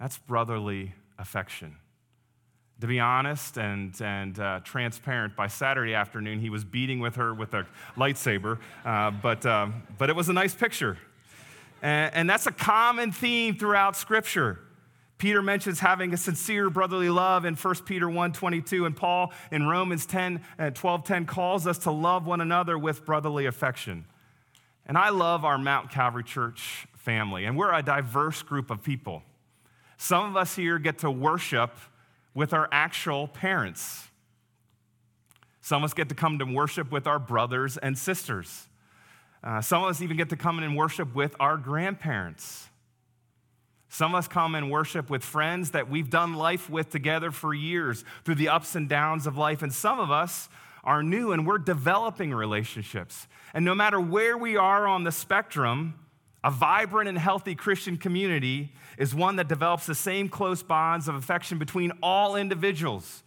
That's 0.00 0.16
brotherly 0.16 0.94
affection. 1.18 1.76
To 2.80 2.86
be 2.88 3.00
honest 3.00 3.56
and, 3.56 3.94
and 4.00 4.38
uh, 4.38 4.60
transparent, 4.64 5.36
by 5.36 5.46
Saturday 5.46 5.94
afternoon, 5.94 6.40
he 6.40 6.50
was 6.50 6.64
beating 6.64 6.98
with 6.98 7.16
her 7.16 7.32
with 7.32 7.54
a 7.54 7.66
lightsaber, 7.96 8.58
uh, 8.84 9.10
but, 9.10 9.46
um, 9.46 9.84
but 9.96 10.10
it 10.10 10.16
was 10.16 10.28
a 10.28 10.32
nice 10.32 10.54
picture. 10.54 10.98
And, 11.82 12.14
and 12.14 12.30
that's 12.30 12.46
a 12.46 12.52
common 12.52 13.12
theme 13.12 13.56
throughout 13.56 13.96
Scripture. 13.96 14.58
Peter 15.18 15.40
mentions 15.40 15.78
having 15.80 16.12
a 16.12 16.16
sincere 16.16 16.68
brotherly 16.68 17.08
love 17.08 17.44
in 17.44 17.54
1 17.54 17.74
Peter 17.86 18.10
1 18.10 18.32
22, 18.32 18.84
and 18.84 18.96
Paul 18.96 19.32
in 19.50 19.66
Romans 19.66 20.04
10 20.06 20.44
uh, 20.58 20.70
12 20.70 21.04
10 21.04 21.26
calls 21.26 21.66
us 21.66 21.78
to 21.78 21.90
love 21.90 22.26
one 22.26 22.40
another 22.40 22.76
with 22.76 23.06
brotherly 23.06 23.46
affection. 23.46 24.04
And 24.86 24.98
I 24.98 25.10
love 25.10 25.44
our 25.44 25.56
Mount 25.56 25.90
Calvary 25.90 26.24
Church 26.24 26.86
family, 26.96 27.44
and 27.44 27.56
we're 27.56 27.72
a 27.72 27.82
diverse 27.82 28.42
group 28.42 28.70
of 28.70 28.82
people. 28.82 29.22
Some 29.96 30.28
of 30.28 30.36
us 30.36 30.56
here 30.56 30.78
get 30.78 30.98
to 30.98 31.10
worship 31.10 31.70
with 32.34 32.52
our 32.52 32.68
actual 32.72 33.28
parents. 33.28 34.08
Some 35.60 35.82
of 35.82 35.88
us 35.88 35.94
get 35.94 36.08
to 36.10 36.14
come 36.14 36.38
to 36.40 36.44
worship 36.44 36.92
with 36.92 37.06
our 37.06 37.18
brothers 37.18 37.76
and 37.78 37.96
sisters. 37.96 38.68
Uh, 39.42 39.60
some 39.60 39.82
of 39.82 39.90
us 39.90 40.02
even 40.02 40.16
get 40.16 40.30
to 40.30 40.36
come 40.36 40.58
in 40.58 40.64
and 40.64 40.76
worship 40.76 41.14
with 41.14 41.36
our 41.38 41.56
grandparents. 41.56 42.68
Some 43.88 44.14
of 44.14 44.18
us 44.18 44.28
come 44.28 44.54
and 44.56 44.70
worship 44.70 45.08
with 45.08 45.22
friends 45.22 45.70
that 45.70 45.88
we've 45.88 46.10
done 46.10 46.34
life 46.34 46.68
with 46.68 46.90
together 46.90 47.30
for 47.30 47.54
years 47.54 48.04
through 48.24 48.34
the 48.34 48.48
ups 48.48 48.74
and 48.74 48.88
downs 48.88 49.26
of 49.26 49.38
life. 49.38 49.62
And 49.62 49.72
some 49.72 50.00
of 50.00 50.10
us 50.10 50.48
are 50.82 51.02
new 51.02 51.32
and 51.32 51.46
we're 51.46 51.58
developing 51.58 52.34
relationships. 52.34 53.28
And 53.54 53.64
no 53.64 53.74
matter 53.74 54.00
where 54.00 54.36
we 54.36 54.56
are 54.56 54.86
on 54.86 55.04
the 55.04 55.12
spectrum, 55.12 55.94
a 56.44 56.50
vibrant 56.50 57.08
and 57.08 57.16
healthy 57.16 57.54
Christian 57.54 57.96
community 57.96 58.70
is 58.98 59.14
one 59.14 59.36
that 59.36 59.48
develops 59.48 59.86
the 59.86 59.94
same 59.94 60.28
close 60.28 60.62
bonds 60.62 61.08
of 61.08 61.14
affection 61.14 61.58
between 61.58 61.90
all 62.02 62.36
individuals. 62.36 63.22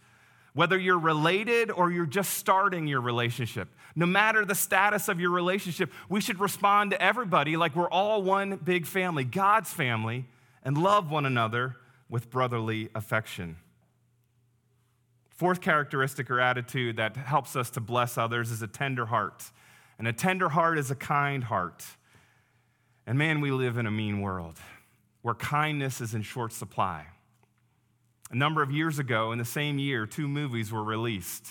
Whether 0.54 0.78
you're 0.78 0.98
related 0.98 1.72
or 1.72 1.90
you're 1.90 2.06
just 2.06 2.34
starting 2.34 2.86
your 2.86 3.00
relationship, 3.00 3.68
no 3.96 4.06
matter 4.06 4.44
the 4.44 4.54
status 4.54 5.08
of 5.08 5.18
your 5.18 5.30
relationship, 5.30 5.92
we 6.08 6.20
should 6.20 6.38
respond 6.38 6.92
to 6.92 7.02
everybody 7.02 7.56
like 7.56 7.74
we're 7.74 7.90
all 7.90 8.22
one 8.22 8.56
big 8.56 8.86
family, 8.86 9.24
God's 9.24 9.72
family, 9.72 10.26
and 10.64 10.78
love 10.78 11.10
one 11.10 11.26
another 11.26 11.76
with 12.08 12.30
brotherly 12.30 12.88
affection. 12.94 13.56
Fourth 15.30 15.60
characteristic 15.60 16.30
or 16.30 16.40
attitude 16.40 16.96
that 16.96 17.16
helps 17.16 17.56
us 17.56 17.68
to 17.70 17.80
bless 17.80 18.16
others 18.16 18.52
is 18.52 18.62
a 18.62 18.68
tender 18.68 19.06
heart. 19.06 19.50
And 19.98 20.06
a 20.06 20.12
tender 20.12 20.50
heart 20.50 20.78
is 20.78 20.92
a 20.92 20.96
kind 20.96 21.42
heart. 21.42 21.84
And 23.08 23.16
man, 23.16 23.40
we 23.40 23.50
live 23.52 23.78
in 23.78 23.86
a 23.86 23.90
mean 23.90 24.20
world 24.20 24.58
where 25.22 25.34
kindness 25.34 26.02
is 26.02 26.12
in 26.12 26.20
short 26.20 26.52
supply. 26.52 27.06
A 28.30 28.36
number 28.36 28.60
of 28.60 28.70
years 28.70 28.98
ago, 28.98 29.32
in 29.32 29.38
the 29.38 29.46
same 29.46 29.78
year, 29.78 30.04
two 30.04 30.28
movies 30.28 30.70
were 30.70 30.84
released 30.84 31.46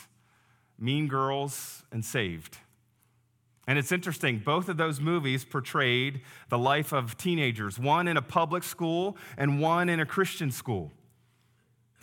Mean 0.78 1.08
Girls 1.08 1.84
and 1.91 2.06
Saved. 2.06 2.60
And 3.65 3.80
it's 3.80 3.91
interesting, 3.91 4.38
both 4.38 4.70
of 4.70 4.78
those 4.78 5.02
movies 5.02 5.46
portrayed 5.46 6.22
the 6.50 6.60
life 6.60 6.93
of 6.93 7.17
teenagers, 7.17 7.80
one 7.80 8.08
in 8.08 8.17
a 8.17 8.22
public 8.22 8.62
school 8.62 9.17
and 9.36 9.60
one 9.60 9.89
in 9.89 10.00
a 10.00 10.06
Christian 10.06 10.52
school. 10.52 10.91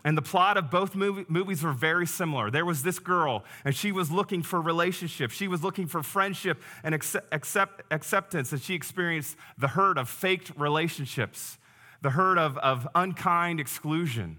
And 0.04 0.18
the 0.18 0.22
plot 0.22 0.58
of 0.58 0.70
both 0.70 0.94
movie, 0.94 1.24
movies 1.28 1.62
were 1.62 1.72
very 1.72 2.06
similar. 2.06 2.50
There 2.50 2.66
was 2.66 2.82
this 2.82 2.98
girl, 2.98 3.42
and 3.64 3.74
she 3.74 3.90
was 3.90 4.10
looking 4.10 4.42
for 4.42 4.60
relationship. 4.60 5.30
She 5.30 5.48
was 5.48 5.62
looking 5.62 5.86
for 5.86 6.02
friendship 6.02 6.62
and 6.82 6.94
accept, 6.94 7.32
accept, 7.32 7.82
acceptance, 7.90 8.52
and 8.52 8.60
she 8.60 8.74
experienced 8.74 9.36
the 9.56 9.68
hurt 9.68 9.96
of 9.96 10.10
faked 10.10 10.52
relationships, 10.58 11.56
the 12.02 12.10
hurt 12.10 12.36
of, 12.36 12.58
of 12.58 12.86
unkind 12.94 13.60
exclusion. 13.60 14.36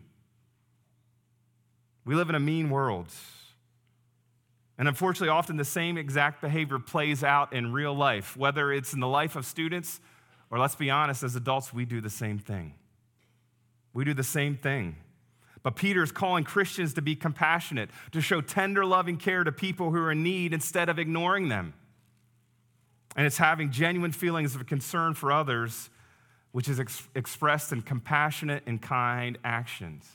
We 2.05 2.13
live 2.13 2.29
in 2.29 2.35
a 2.35 2.39
mean 2.39 2.69
world. 2.69 3.11
And 4.77 4.87
unfortunately, 4.87 5.29
often 5.29 5.57
the 5.57 5.65
same 5.65 5.97
exact 5.97 6.41
behavior 6.41 6.77
plays 6.77 7.23
out 7.23 7.53
in 7.53 7.73
real 7.73 7.95
life, 7.95 8.37
whether 8.37 8.71
it's 8.71 8.93
in 8.93 8.99
the 8.99 9.07
life 9.07 9.35
of 9.35 9.45
students 9.45 9.99
or 10.51 10.59
let's 10.59 10.75
be 10.75 10.89
honest, 10.89 11.23
as 11.23 11.35
adults, 11.35 11.73
we 11.73 11.85
do 11.85 12.01
the 12.01 12.09
same 12.09 12.39
thing. 12.39 12.75
We 13.93 14.05
do 14.05 14.13
the 14.13 14.23
same 14.23 14.57
thing. 14.57 14.97
But 15.65 15.75
Peter 15.75 16.03
is 16.03 16.11
calling 16.11 16.43
Christians 16.43 16.93
to 16.93 17.01
be 17.01 17.15
compassionate, 17.15 17.89
to 18.11 18.21
show 18.21 18.39
tender, 18.39 18.85
loving 18.85 19.17
care 19.17 19.43
to 19.43 19.51
people 19.51 19.89
who 19.89 19.97
are 19.97 20.11
in 20.11 20.21
need 20.21 20.53
instead 20.53 20.89
of 20.89 20.99
ignoring 20.99 21.49
them. 21.49 21.73
And 23.15 23.25
it's 23.25 23.39
having 23.39 23.71
genuine 23.71 24.11
feelings 24.11 24.53
of 24.53 24.63
concern 24.67 25.15
for 25.15 25.31
others, 25.31 25.89
which 26.51 26.69
is 26.69 26.79
ex- 26.79 27.07
expressed 27.15 27.71
in 27.71 27.81
compassionate 27.81 28.61
and 28.67 28.79
kind 28.79 29.39
actions. 29.43 30.07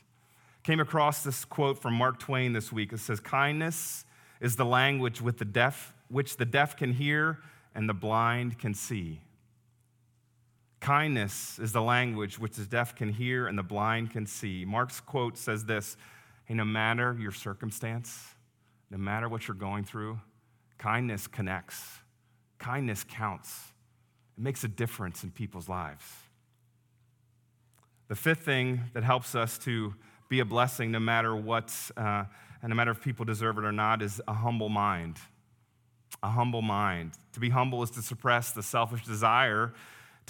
Came 0.63 0.79
across 0.79 1.25
this 1.25 1.45
quote 1.45 1.83
from 1.83 1.95
Mark 1.95 2.21
Twain 2.21 2.53
this 2.53 2.71
week. 2.71 2.93
It 2.93 3.01
says, 3.01 3.19
Kindness 3.19 4.05
is 4.41 4.55
the 4.55 4.65
language 4.65 5.21
with 5.21 5.39
the 5.39 5.45
deaf, 5.45 5.93
which 6.09 6.37
the 6.37 6.45
deaf 6.45 6.77
can 6.77 6.93
hear 6.93 7.41
and 7.75 7.89
the 7.89 7.95
blind 7.95 8.61
can 8.61 8.73
see. 8.73 9.21
Kindness 10.81 11.59
is 11.59 11.73
the 11.73 11.83
language 11.83 12.39
which 12.39 12.57
the 12.57 12.65
deaf 12.65 12.95
can 12.95 13.13
hear 13.13 13.47
and 13.47 13.59
the 13.59 13.63
blind 13.63 14.11
can 14.11 14.27
see. 14.27 14.65
Mark's 14.65 14.99
quote 14.99 15.37
says 15.37 15.67
this 15.67 15.97
Hey, 16.47 16.55
no 16.55 16.65
matter 16.65 17.17
your 17.21 17.33
circumstance, 17.33 18.35
no 18.91 18.97
matter 18.97 19.29
what 19.29 19.47
you're 19.47 19.55
going 19.55 19.85
through, 19.85 20.19
kindness 20.79 21.27
connects, 21.27 21.99
kindness 22.59 23.05
counts. 23.05 23.73
It 24.39 24.43
makes 24.43 24.65
a 24.65 24.69
difference 24.69 25.23
in 25.23 25.31
people's 25.31 25.69
lives. 25.69 26.05
The 28.09 28.17
fifth 28.17 28.41
thing 28.41 28.81
that 28.95 29.05
helps 29.05 29.35
us 29.35 29.59
to 29.59 29.95
be 30.31 30.41
a 30.41 30.45
blessing, 30.45 30.91
no 30.91 30.99
matter 30.99 31.37
what, 31.37 31.73
uh, 31.97 32.25
and 32.63 32.71
no 32.71 32.75
matter 32.75 32.91
if 32.91 33.03
people 33.03 33.25
deserve 33.25 33.59
it 33.59 33.65
or 33.65 33.73
not, 33.73 34.01
is 34.01 34.21
a 34.27 34.33
humble 34.33 34.71
mind. 34.71 35.19
A 36.23 36.31
humble 36.31 36.63
mind. 36.63 37.13
To 37.35 37.41
be 37.41 37.51
humble 37.51 37.83
is 37.83 37.91
to 37.91 38.03
suppress 38.03 38.51
the 38.51 38.63
selfish 38.63 39.05
desire 39.05 39.75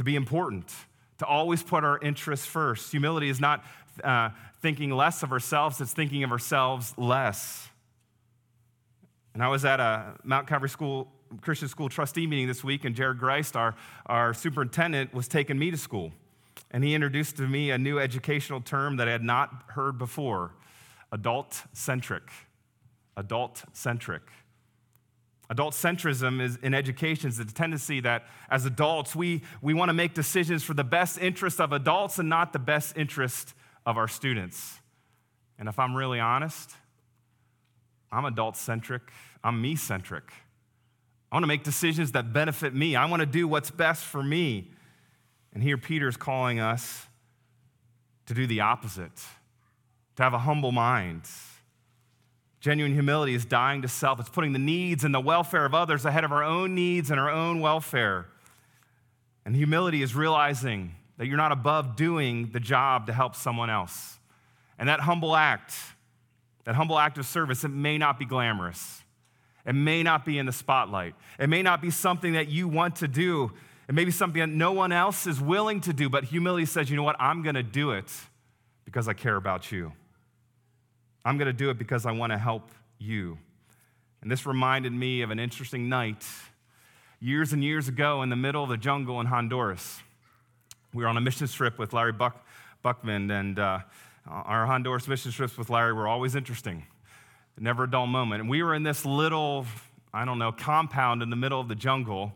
to 0.00 0.04
be 0.04 0.16
important, 0.16 0.72
to 1.18 1.26
always 1.26 1.62
put 1.62 1.84
our 1.84 1.98
interests 1.98 2.46
first. 2.46 2.90
Humility 2.90 3.28
is 3.28 3.38
not 3.38 3.62
uh, 4.02 4.30
thinking 4.62 4.90
less 4.90 5.22
of 5.22 5.30
ourselves, 5.30 5.78
it's 5.78 5.92
thinking 5.92 6.24
of 6.24 6.32
ourselves 6.32 6.94
less. 6.96 7.68
And 9.34 9.42
I 9.42 9.48
was 9.48 9.66
at 9.66 9.78
a 9.78 10.14
Mount 10.24 10.46
Calvary 10.46 10.70
School 10.70 11.12
Christian 11.42 11.68
School 11.68 11.90
trustee 11.90 12.26
meeting 12.26 12.48
this 12.48 12.64
week, 12.64 12.86
and 12.86 12.96
Jared 12.96 13.18
Greist, 13.18 13.56
our, 13.56 13.74
our 14.06 14.32
superintendent, 14.32 15.12
was 15.12 15.28
taking 15.28 15.58
me 15.58 15.70
to 15.70 15.76
school. 15.76 16.12
And 16.70 16.82
he 16.82 16.94
introduced 16.94 17.36
to 17.36 17.42
me 17.42 17.70
a 17.70 17.76
new 17.76 17.98
educational 17.98 18.62
term 18.62 18.96
that 18.96 19.06
I 19.06 19.12
had 19.12 19.22
not 19.22 19.64
heard 19.66 19.98
before 19.98 20.54
adult 21.12 21.62
centric. 21.74 22.22
Adult 23.18 23.64
centric. 23.74 24.22
Adult 25.50 25.74
centrism 25.74 26.40
is, 26.40 26.56
in 26.62 26.74
education 26.74 27.28
is 27.28 27.36
the 27.36 27.44
tendency 27.44 27.98
that 28.00 28.24
as 28.48 28.66
adults, 28.66 29.16
we, 29.16 29.42
we 29.60 29.74
want 29.74 29.88
to 29.88 29.92
make 29.92 30.14
decisions 30.14 30.62
for 30.62 30.74
the 30.74 30.84
best 30.84 31.18
interest 31.18 31.60
of 31.60 31.72
adults 31.72 32.20
and 32.20 32.28
not 32.28 32.52
the 32.52 32.60
best 32.60 32.96
interest 32.96 33.52
of 33.84 33.98
our 33.98 34.06
students. 34.06 34.78
And 35.58 35.68
if 35.68 35.76
I'm 35.80 35.96
really 35.96 36.20
honest, 36.20 36.70
I'm 38.12 38.24
adult 38.26 38.56
centric, 38.56 39.02
I'm 39.42 39.60
me 39.60 39.74
centric. 39.74 40.32
I 41.32 41.34
want 41.34 41.42
to 41.42 41.48
make 41.48 41.64
decisions 41.64 42.12
that 42.12 42.32
benefit 42.32 42.72
me, 42.72 42.94
I 42.94 43.06
want 43.06 43.18
to 43.18 43.26
do 43.26 43.48
what's 43.48 43.72
best 43.72 44.04
for 44.04 44.22
me. 44.22 44.70
And 45.52 45.64
here 45.64 45.76
Peter's 45.76 46.16
calling 46.16 46.60
us 46.60 47.06
to 48.26 48.34
do 48.34 48.46
the 48.46 48.60
opposite, 48.60 49.16
to 50.14 50.22
have 50.22 50.32
a 50.32 50.38
humble 50.38 50.70
mind 50.70 51.26
Genuine 52.60 52.92
humility 52.92 53.34
is 53.34 53.46
dying 53.46 53.82
to 53.82 53.88
self. 53.88 54.20
It's 54.20 54.28
putting 54.28 54.52
the 54.52 54.58
needs 54.58 55.02
and 55.02 55.14
the 55.14 55.20
welfare 55.20 55.64
of 55.64 55.74
others 55.74 56.04
ahead 56.04 56.24
of 56.24 56.32
our 56.32 56.44
own 56.44 56.74
needs 56.74 57.10
and 57.10 57.18
our 57.18 57.30
own 57.30 57.60
welfare. 57.60 58.26
And 59.46 59.56
humility 59.56 60.02
is 60.02 60.14
realizing 60.14 60.94
that 61.16 61.26
you're 61.26 61.38
not 61.38 61.52
above 61.52 61.96
doing 61.96 62.50
the 62.52 62.60
job 62.60 63.06
to 63.06 63.14
help 63.14 63.34
someone 63.34 63.70
else. 63.70 64.18
And 64.78 64.88
that 64.88 65.00
humble 65.00 65.34
act, 65.34 65.74
that 66.64 66.74
humble 66.74 66.98
act 66.98 67.16
of 67.16 67.24
service, 67.24 67.64
it 67.64 67.68
may 67.68 67.96
not 67.96 68.18
be 68.18 68.26
glamorous. 68.26 69.02
It 69.66 69.74
may 69.74 70.02
not 70.02 70.26
be 70.26 70.38
in 70.38 70.46
the 70.46 70.52
spotlight. 70.52 71.14
It 71.38 71.48
may 71.48 71.62
not 71.62 71.80
be 71.80 71.90
something 71.90 72.34
that 72.34 72.48
you 72.48 72.68
want 72.68 72.96
to 72.96 73.08
do. 73.08 73.52
It 73.88 73.94
may 73.94 74.04
be 74.04 74.10
something 74.10 74.40
that 74.40 74.48
no 74.48 74.72
one 74.72 74.92
else 74.92 75.26
is 75.26 75.40
willing 75.40 75.80
to 75.82 75.92
do, 75.92 76.08
but 76.08 76.24
humility 76.24 76.66
says, 76.66 76.90
you 76.90 76.96
know 76.96 77.02
what? 77.02 77.16
I'm 77.18 77.42
going 77.42 77.54
to 77.54 77.62
do 77.62 77.92
it 77.92 78.10
because 78.84 79.08
I 79.08 79.14
care 79.14 79.36
about 79.36 79.72
you. 79.72 79.92
I'm 81.24 81.36
going 81.36 81.46
to 81.46 81.52
do 81.52 81.68
it 81.70 81.78
because 81.78 82.06
I 82.06 82.12
want 82.12 82.32
to 82.32 82.38
help 82.38 82.70
you. 82.98 83.36
And 84.22 84.30
this 84.30 84.46
reminded 84.46 84.92
me 84.92 85.22
of 85.22 85.30
an 85.30 85.38
interesting 85.38 85.88
night 85.88 86.24
years 87.20 87.52
and 87.52 87.62
years 87.62 87.88
ago 87.88 88.22
in 88.22 88.30
the 88.30 88.36
middle 88.36 88.62
of 88.62 88.70
the 88.70 88.78
jungle 88.78 89.20
in 89.20 89.26
Honduras. 89.26 90.00
We 90.94 91.02
were 91.02 91.08
on 91.08 91.16
a 91.16 91.20
mission 91.20 91.46
trip 91.46 91.78
with 91.78 91.92
Larry 91.92 92.12
Buck, 92.12 92.46
Buckman, 92.82 93.30
and 93.30 93.58
uh, 93.58 93.80
our 94.26 94.66
Honduras 94.66 95.06
mission 95.08 95.30
trips 95.30 95.58
with 95.58 95.68
Larry 95.68 95.92
were 95.92 96.08
always 96.08 96.34
interesting. 96.34 96.86
Never 97.58 97.84
a 97.84 97.90
dull 97.90 98.06
moment. 98.06 98.40
And 98.40 98.48
we 98.48 98.62
were 98.62 98.74
in 98.74 98.82
this 98.82 99.04
little, 99.04 99.66
I 100.14 100.24
don't 100.24 100.38
know, 100.38 100.52
compound 100.52 101.22
in 101.22 101.28
the 101.28 101.36
middle 101.36 101.60
of 101.60 101.68
the 101.68 101.74
jungle. 101.74 102.32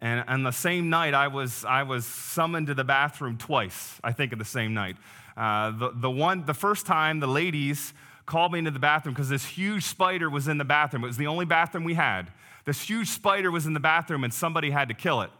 And 0.00 0.24
on 0.28 0.42
the 0.42 0.50
same 0.50 0.90
night, 0.90 1.14
I 1.14 1.28
was, 1.28 1.64
I 1.64 1.84
was 1.84 2.04
summoned 2.04 2.66
to 2.66 2.74
the 2.74 2.82
bathroom 2.82 3.38
twice, 3.38 4.00
I 4.02 4.12
think, 4.12 4.32
in 4.32 4.40
the 4.40 4.44
same 4.44 4.74
night. 4.74 4.96
Uh, 5.36 5.70
the, 5.70 5.92
the, 5.94 6.10
one, 6.10 6.44
the 6.44 6.54
first 6.54 6.86
time, 6.86 7.20
the 7.20 7.28
ladies 7.28 7.94
called 8.26 8.52
me 8.52 8.58
into 8.58 8.72
the 8.72 8.78
bathroom 8.78 9.14
because 9.14 9.28
this 9.28 9.44
huge 9.46 9.84
spider 9.84 10.28
was 10.28 10.48
in 10.48 10.58
the 10.58 10.64
bathroom. 10.64 11.04
It 11.04 11.06
was 11.06 11.16
the 11.16 11.28
only 11.28 11.46
bathroom 11.46 11.84
we 11.84 11.94
had. 11.94 12.30
This 12.64 12.82
huge 12.82 13.08
spider 13.08 13.50
was 13.50 13.66
in 13.66 13.74
the 13.74 13.80
bathroom, 13.80 14.24
and 14.24 14.34
somebody 14.34 14.70
had 14.70 14.88
to 14.88 14.94
kill 14.94 15.22
it. 15.22 15.30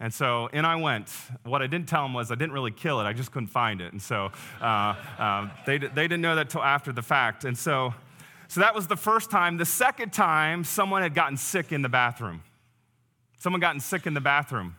And 0.00 0.12
so 0.12 0.48
in 0.48 0.64
I 0.64 0.74
went. 0.74 1.08
What 1.44 1.62
I 1.62 1.68
didn't 1.68 1.88
tell 1.88 2.02
them 2.02 2.12
was 2.12 2.32
I 2.32 2.34
didn't 2.34 2.52
really 2.52 2.72
kill 2.72 3.00
it, 3.00 3.04
I 3.04 3.12
just 3.12 3.30
couldn't 3.30 3.48
find 3.48 3.80
it. 3.80 3.92
And 3.92 4.02
so 4.02 4.32
uh, 4.60 4.96
uh, 5.18 5.48
they, 5.64 5.78
they 5.78 6.08
didn't 6.08 6.20
know 6.20 6.34
that 6.34 6.50
till 6.50 6.62
after 6.62 6.92
the 6.92 7.02
fact. 7.02 7.44
And 7.44 7.56
so, 7.56 7.94
so 8.48 8.60
that 8.60 8.74
was 8.74 8.88
the 8.88 8.96
first 8.96 9.30
time. 9.30 9.58
The 9.58 9.64
second 9.64 10.12
time, 10.12 10.64
someone 10.64 11.02
had 11.02 11.14
gotten 11.14 11.36
sick 11.36 11.70
in 11.70 11.82
the 11.82 11.88
bathroom. 11.88 12.42
Someone 13.38 13.60
gotten 13.60 13.80
sick 13.80 14.06
in 14.06 14.14
the 14.14 14.20
bathroom, 14.20 14.76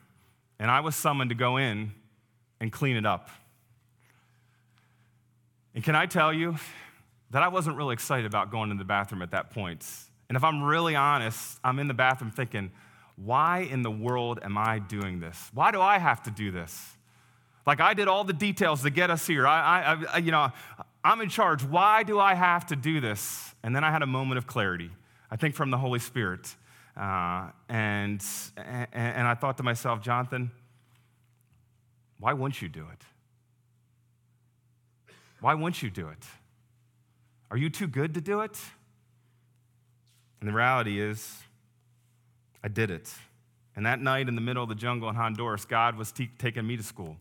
and 0.60 0.70
I 0.70 0.82
was 0.82 0.96
summoned 0.96 1.30
to 1.30 1.36
go 1.36 1.58
in 1.58 1.94
and 2.60 2.72
clean 2.72 2.98
it 2.98 3.06
up. 3.06 3.30
And 5.76 5.84
can 5.84 5.96
I 5.96 6.06
tell 6.06 6.34
you 6.34 6.58
that 7.34 7.42
I 7.42 7.48
wasn't 7.48 7.78
really 7.78 7.94
excited 7.94 8.26
about 8.26 8.52
going 8.52 8.70
to 8.70 8.76
the 8.76 8.86
bathroom 8.86 9.24
at 9.24 9.32
that 9.32 9.50
point? 9.50 9.86
And 10.30 10.38
if 10.38 10.44
I'm 10.44 10.64
really 10.64 10.96
honest, 10.96 11.60
I'm 11.64 11.80
in 11.80 11.88
the 11.88 11.94
bathroom 11.94 12.32
thinking, 12.32 12.72
why 13.16 13.68
in 13.70 13.82
the 13.82 13.92
world 13.92 14.40
am 14.44 14.58
I 14.58 14.80
doing 14.80 15.20
this? 15.20 15.50
Why 15.54 15.72
do 15.72 15.82
I 15.82 15.98
have 15.98 16.24
to 16.24 16.32
do 16.32 16.52
this? 16.52 16.96
Like 17.66 17.80
I 17.80 17.96
did 17.96 18.08
all 18.08 18.24
the 18.24 18.34
details 18.34 18.84
to 18.84 18.92
get 18.92 19.10
us 19.10 19.26
here. 19.26 19.48
I, 19.48 19.82
I, 19.82 20.04
I, 20.14 20.18
you 20.20 20.32
know, 20.32 20.52
I'm 21.04 21.22
in 21.22 21.30
charge. 21.30 21.64
Why 21.64 22.04
do 22.04 22.20
I 22.20 22.36
have 22.36 22.68
to 22.68 22.76
do 22.76 23.02
this? 23.02 23.54
And 23.64 23.76
then 23.76 23.84
I 23.84 23.92
had 23.92 24.04
a 24.04 24.08
moment 24.08 24.38
of 24.38 24.46
clarity. 24.46 24.92
I 25.32 25.36
think 25.36 25.56
from 25.56 25.72
the 25.72 25.78
Holy 25.78 26.00
Spirit. 26.00 26.56
Uh, 26.96 27.50
and, 27.68 28.24
and, 28.58 28.88
and 28.94 29.28
I 29.28 29.34
thought 29.34 29.58
to 29.58 29.64
myself, 29.64 30.02
Jonathan, 30.02 30.52
why 32.20 32.34
wouldn't 32.34 32.62
you 32.62 32.70
do 32.70 32.86
it? 32.92 33.02
Why 35.42 35.56
wouldn't 35.56 35.82
you 35.82 35.90
do 35.90 36.10
it? 36.10 36.24
Are 37.54 37.58
you 37.58 37.70
too 37.70 37.88
good 37.88 38.16
to 38.16 38.22
do 38.22 38.42
it? 38.42 38.60
And 40.42 40.50
the 40.50 40.54
reality 40.54 41.00
is, 41.00 41.44
I 42.64 42.68
did 42.68 42.92
it. 42.92 43.14
And 43.76 43.86
that 43.86 44.02
night 44.02 44.28
in 44.28 44.36
the 44.36 44.42
middle 44.42 44.64
of 44.64 44.70
the 44.70 44.76
jungle 44.76 45.08
in 45.08 45.16
Honduras, 45.16 45.64
God 45.64 45.96
was 45.96 46.12
te- 46.12 46.32
taking 46.40 46.68
me 46.68 46.76
to 46.78 46.84
school. 46.84 47.16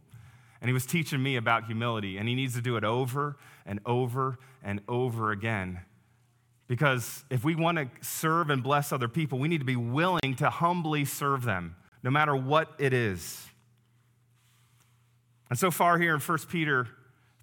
And 0.60 0.68
He 0.68 0.72
was 0.72 0.86
teaching 0.86 1.22
me 1.22 1.36
about 1.36 1.66
humility. 1.66 2.16
And 2.16 2.28
He 2.28 2.34
needs 2.34 2.54
to 2.54 2.62
do 2.62 2.76
it 2.76 2.82
over 2.82 3.36
and 3.64 3.78
over 3.86 4.38
and 4.64 4.80
over 4.88 5.32
again 5.32 5.80
because 6.66 7.26
if 7.28 7.44
we 7.44 7.54
want 7.54 7.76
to 7.76 7.86
serve 8.00 8.48
and 8.48 8.62
bless 8.62 8.92
other 8.92 9.08
people, 9.08 9.38
we 9.38 9.46
need 9.46 9.58
to 9.58 9.66
be 9.66 9.76
willing 9.76 10.36
to 10.38 10.48
humbly 10.48 11.04
serve 11.04 11.42
them, 11.42 11.76
no 12.02 12.10
matter 12.10 12.34
what 12.34 12.72
it 12.78 12.94
is. 12.94 13.46
And 15.50 15.58
so 15.58 15.70
far 15.70 15.98
here 15.98 16.14
in 16.14 16.20
1 16.20 16.38
Peter 16.48 16.88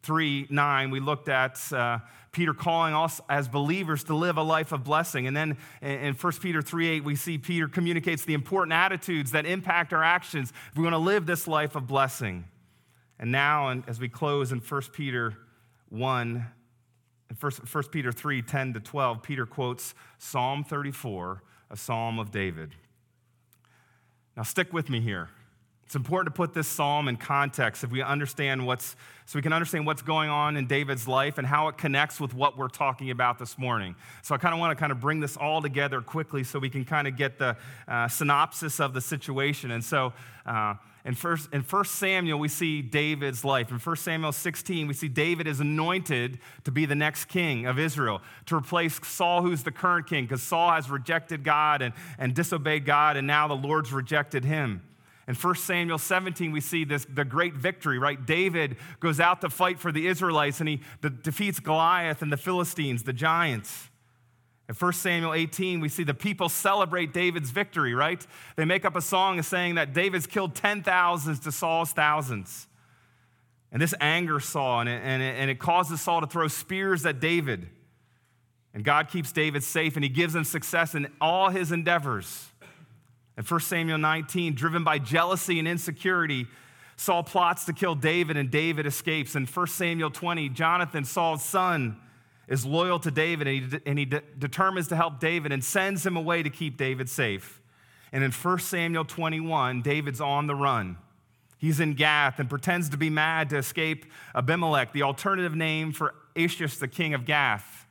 3 0.03 0.47
9, 0.49 0.91
we 0.91 0.99
looked 0.99 1.29
at 1.29 1.59
uh, 1.73 1.99
Peter 2.31 2.53
calling 2.53 2.93
us 2.93 3.19
as 3.29 3.47
believers 3.47 4.03
to 4.05 4.15
live 4.15 4.37
a 4.37 4.43
life 4.43 4.71
of 4.71 4.83
blessing. 4.83 5.27
And 5.27 5.35
then 5.35 5.57
in 5.81 6.13
1 6.13 6.33
Peter 6.41 6.61
3 6.61 6.87
8, 6.87 7.03
we 7.03 7.15
see 7.15 7.37
Peter 7.37 7.67
communicates 7.67 8.25
the 8.25 8.33
important 8.33 8.73
attitudes 8.73 9.31
that 9.31 9.45
impact 9.45 9.93
our 9.93 10.03
actions 10.03 10.53
if 10.71 10.77
we 10.77 10.83
want 10.83 10.93
to 10.93 10.99
live 10.99 11.25
this 11.25 11.47
life 11.47 11.75
of 11.75 11.87
blessing. 11.87 12.45
And 13.19 13.31
now, 13.31 13.81
as 13.87 13.99
we 13.99 14.07
close 14.07 14.51
in 14.51 14.59
1 14.59 14.81
Peter 14.93 15.35
1 15.89 16.45
in 17.29 17.35
1 17.35 17.83
Peter 17.91 18.11
3 18.11 18.41
10 18.41 18.73
to 18.73 18.79
12, 18.79 19.23
Peter 19.23 19.45
quotes 19.45 19.93
Psalm 20.17 20.63
34, 20.63 21.43
a 21.69 21.77
psalm 21.77 22.19
of 22.19 22.31
David. 22.31 22.71
Now, 24.37 24.43
stick 24.43 24.71
with 24.71 24.89
me 24.89 25.01
here. 25.01 25.29
It's 25.89 25.95
important 25.95 26.35
to 26.35 26.37
put 26.37 26.53
this 26.53 26.67
psalm 26.67 27.07
in 27.07 27.17
context 27.17 27.83
if 27.83 27.89
we 27.89 28.03
understand 28.03 28.63
what's, 28.63 28.95
so 29.25 29.39
we 29.39 29.41
can 29.41 29.51
understand 29.51 29.87
what's 29.87 30.03
going 30.03 30.29
on 30.29 30.55
in 30.55 30.67
David's 30.67 31.07
life 31.07 31.39
and 31.39 31.47
how 31.47 31.67
it 31.67 31.79
connects 31.79 32.19
with 32.19 32.31
what 32.31 32.55
we're 32.55 32.67
talking 32.67 33.09
about 33.09 33.39
this 33.39 33.57
morning. 33.57 33.95
So 34.21 34.35
I 34.35 34.37
kind 34.37 34.53
of 34.53 34.59
want 34.59 34.69
to 34.69 34.79
kind 34.79 34.91
of 34.91 34.99
bring 34.99 35.19
this 35.19 35.35
all 35.35 35.63
together 35.63 35.99
quickly 35.99 36.43
so 36.43 36.59
we 36.59 36.69
can 36.69 36.85
kind 36.85 37.07
of 37.07 37.17
get 37.17 37.39
the 37.39 37.57
uh, 37.87 38.07
synopsis 38.07 38.79
of 38.79 38.93
the 38.93 39.01
situation. 39.01 39.71
And 39.71 39.83
so 39.83 40.13
uh, 40.45 40.75
in 41.05 41.15
first, 41.15 41.51
in 41.51 41.61
1 41.61 41.85
Samuel, 41.85 42.37
we 42.37 42.49
see 42.49 42.83
David's 42.83 43.43
life. 43.43 43.71
In 43.71 43.79
1 43.79 43.95
Samuel 43.95 44.31
16, 44.31 44.87
we 44.87 44.93
see 44.93 45.07
David 45.07 45.47
is 45.47 45.59
anointed 45.59 46.37
to 46.65 46.71
be 46.71 46.85
the 46.85 46.93
next 46.93 47.25
king 47.25 47.65
of 47.65 47.79
Israel, 47.79 48.21
to 48.45 48.55
replace 48.55 48.99
Saul, 49.07 49.41
who's 49.41 49.63
the 49.63 49.71
current 49.71 50.05
king, 50.05 50.25
because 50.25 50.43
Saul 50.43 50.69
has 50.69 50.87
rejected 50.91 51.43
God 51.43 51.81
and, 51.81 51.95
and 52.19 52.35
disobeyed 52.35 52.85
God, 52.85 53.17
and 53.17 53.25
now 53.25 53.47
the 53.47 53.55
Lord's 53.55 53.91
rejected 53.91 54.45
him. 54.45 54.83
In 55.29 55.35
1 55.35 55.55
Samuel 55.55 55.99
17, 55.99 56.51
we 56.51 56.59
see 56.59 56.85
this, 56.85 57.05
the 57.05 57.23
great 57.23 57.53
victory, 57.53 57.99
right? 57.99 58.25
David 58.25 58.77
goes 58.99 59.19
out 59.19 59.41
to 59.41 59.49
fight 59.51 59.79
for 59.79 59.91
the 59.91 60.07
Israelites 60.07 60.59
and 60.59 60.67
he 60.67 60.81
defeats 61.21 61.59
Goliath 61.59 62.23
and 62.23 62.31
the 62.31 62.37
Philistines, 62.37 63.03
the 63.03 63.13
giants. 63.13 63.89
In 64.67 64.73
1 64.73 64.93
Samuel 64.93 65.35
18, 65.35 65.81
we 65.81 65.87
see 65.87 66.03
the 66.03 66.15
people 66.15 66.49
celebrate 66.49 67.13
David's 67.13 67.51
victory, 67.51 67.93
right? 67.93 68.25
They 68.55 68.65
make 68.65 68.85
up 68.85 68.95
a 68.95 69.01
song 69.01 69.39
saying 69.43 69.75
that 69.75 69.93
David's 69.93 70.25
killed 70.25 70.55
10,000s 70.55 71.43
to 71.43 71.51
Saul's 71.51 71.91
thousands. 71.91 72.67
And 73.71 73.79
this 73.79 73.93
anger 74.01 74.39
Saul, 74.39 74.79
and 74.79 74.89
it, 74.89 74.99
and, 75.03 75.21
it, 75.21 75.35
and 75.37 75.51
it 75.51 75.59
causes 75.59 76.01
Saul 76.01 76.21
to 76.21 76.27
throw 76.27 76.47
spears 76.47 77.05
at 77.05 77.19
David. 77.19 77.69
And 78.73 78.83
God 78.83 79.09
keeps 79.09 79.31
David 79.31 79.63
safe, 79.63 79.93
and 79.93 80.03
he 80.03 80.09
gives 80.09 80.33
him 80.33 80.43
success 80.43 80.95
in 80.95 81.07
all 81.21 81.49
his 81.49 81.71
endeavors. 81.71 82.49
In 83.39 83.45
1 83.45 83.59
Samuel 83.61 83.97
19, 83.97 84.53
driven 84.53 84.83
by 84.83 84.99
jealousy 84.99 85.59
and 85.59 85.67
insecurity, 85.67 86.45
Saul 86.97 87.23
plots 87.23 87.63
to 87.65 87.73
kill 87.73 87.95
David, 87.95 88.35
and 88.35 88.51
David 88.51 88.85
escapes. 88.85 89.33
In 89.33 89.45
1 89.45 89.67
Samuel 89.67 90.11
20, 90.11 90.49
Jonathan, 90.49 91.05
Saul's 91.05 91.41
son, 91.41 91.95
is 92.49 92.65
loyal 92.65 92.99
to 92.99 93.11
David 93.11 93.47
and 93.47 93.71
he, 93.71 93.79
and 93.85 93.97
he 93.97 94.03
de- 94.03 94.21
determines 94.37 94.89
to 94.89 94.95
help 94.97 95.21
David 95.21 95.53
and 95.53 95.63
sends 95.63 96.05
him 96.05 96.17
away 96.17 96.43
to 96.43 96.49
keep 96.49 96.75
David 96.75 97.07
safe. 97.07 97.61
And 98.11 98.25
in 98.25 98.31
1 98.31 98.59
Samuel 98.59 99.05
21, 99.05 99.83
David's 99.83 100.19
on 100.19 100.47
the 100.47 100.55
run. 100.55 100.97
He's 101.59 101.79
in 101.79 101.93
Gath 101.93 102.39
and 102.39 102.49
pretends 102.49 102.89
to 102.89 102.97
be 102.97 103.09
mad 103.09 103.51
to 103.51 103.57
escape 103.57 104.05
Abimelech, 104.35 104.91
the 104.91 105.03
alternative 105.03 105.55
name 105.55 105.93
for 105.93 106.13
Achish, 106.35 106.77
the 106.77 106.87
king 106.89 107.13
of 107.13 107.25
Gath. 107.25 107.85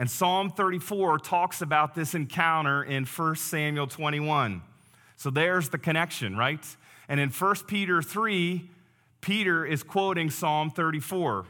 And 0.00 0.10
Psalm 0.10 0.48
34 0.48 1.18
talks 1.18 1.60
about 1.60 1.94
this 1.94 2.14
encounter 2.14 2.82
in 2.82 3.04
1 3.04 3.36
Samuel 3.36 3.86
21. 3.86 4.62
So 5.16 5.28
there's 5.28 5.68
the 5.68 5.76
connection, 5.76 6.38
right? 6.38 6.64
And 7.06 7.20
in 7.20 7.28
1 7.28 7.56
Peter 7.66 8.00
3, 8.00 8.70
Peter 9.20 9.66
is 9.66 9.82
quoting 9.82 10.30
Psalm 10.30 10.70
34. 10.70 11.44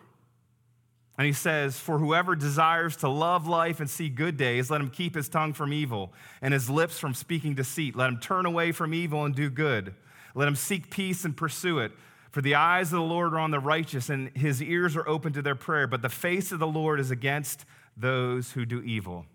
And 1.16 1.26
he 1.28 1.32
says, 1.32 1.78
For 1.78 1.98
whoever 2.00 2.34
desires 2.34 2.96
to 2.96 3.08
love 3.08 3.46
life 3.46 3.78
and 3.78 3.88
see 3.88 4.08
good 4.08 4.36
days, 4.36 4.68
let 4.68 4.80
him 4.80 4.90
keep 4.90 5.14
his 5.14 5.28
tongue 5.28 5.52
from 5.52 5.72
evil 5.72 6.12
and 6.42 6.52
his 6.52 6.68
lips 6.68 6.98
from 6.98 7.14
speaking 7.14 7.54
deceit. 7.54 7.94
Let 7.94 8.08
him 8.08 8.18
turn 8.18 8.46
away 8.46 8.72
from 8.72 8.92
evil 8.92 9.24
and 9.24 9.32
do 9.32 9.48
good. 9.48 9.94
Let 10.34 10.48
him 10.48 10.56
seek 10.56 10.90
peace 10.90 11.24
and 11.24 11.36
pursue 11.36 11.78
it. 11.78 11.92
For 12.32 12.42
the 12.42 12.56
eyes 12.56 12.92
of 12.92 12.98
the 12.98 13.04
Lord 13.04 13.32
are 13.32 13.38
on 13.38 13.52
the 13.52 13.60
righteous, 13.60 14.08
and 14.08 14.36
his 14.36 14.60
ears 14.60 14.96
are 14.96 15.08
open 15.08 15.32
to 15.34 15.42
their 15.42 15.54
prayer. 15.54 15.86
But 15.86 16.02
the 16.02 16.08
face 16.08 16.50
of 16.50 16.58
the 16.58 16.66
Lord 16.66 16.98
is 16.98 17.12
against 17.12 17.64
those 18.00 18.52
who 18.52 18.64
do 18.64 18.82
evil. 18.82 19.26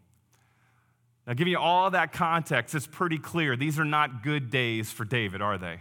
Now, 1.27 1.33
giving 1.33 1.51
you 1.51 1.59
all 1.59 1.89
that 1.91 2.13
context, 2.13 2.75
it's 2.75 2.87
pretty 2.87 3.17
clear. 3.17 3.55
These 3.55 3.79
are 3.79 3.85
not 3.85 4.23
good 4.23 4.51
days 4.51 4.91
for 4.91 5.05
David, 5.05 5.41
are 5.41 5.57
they? 5.57 5.79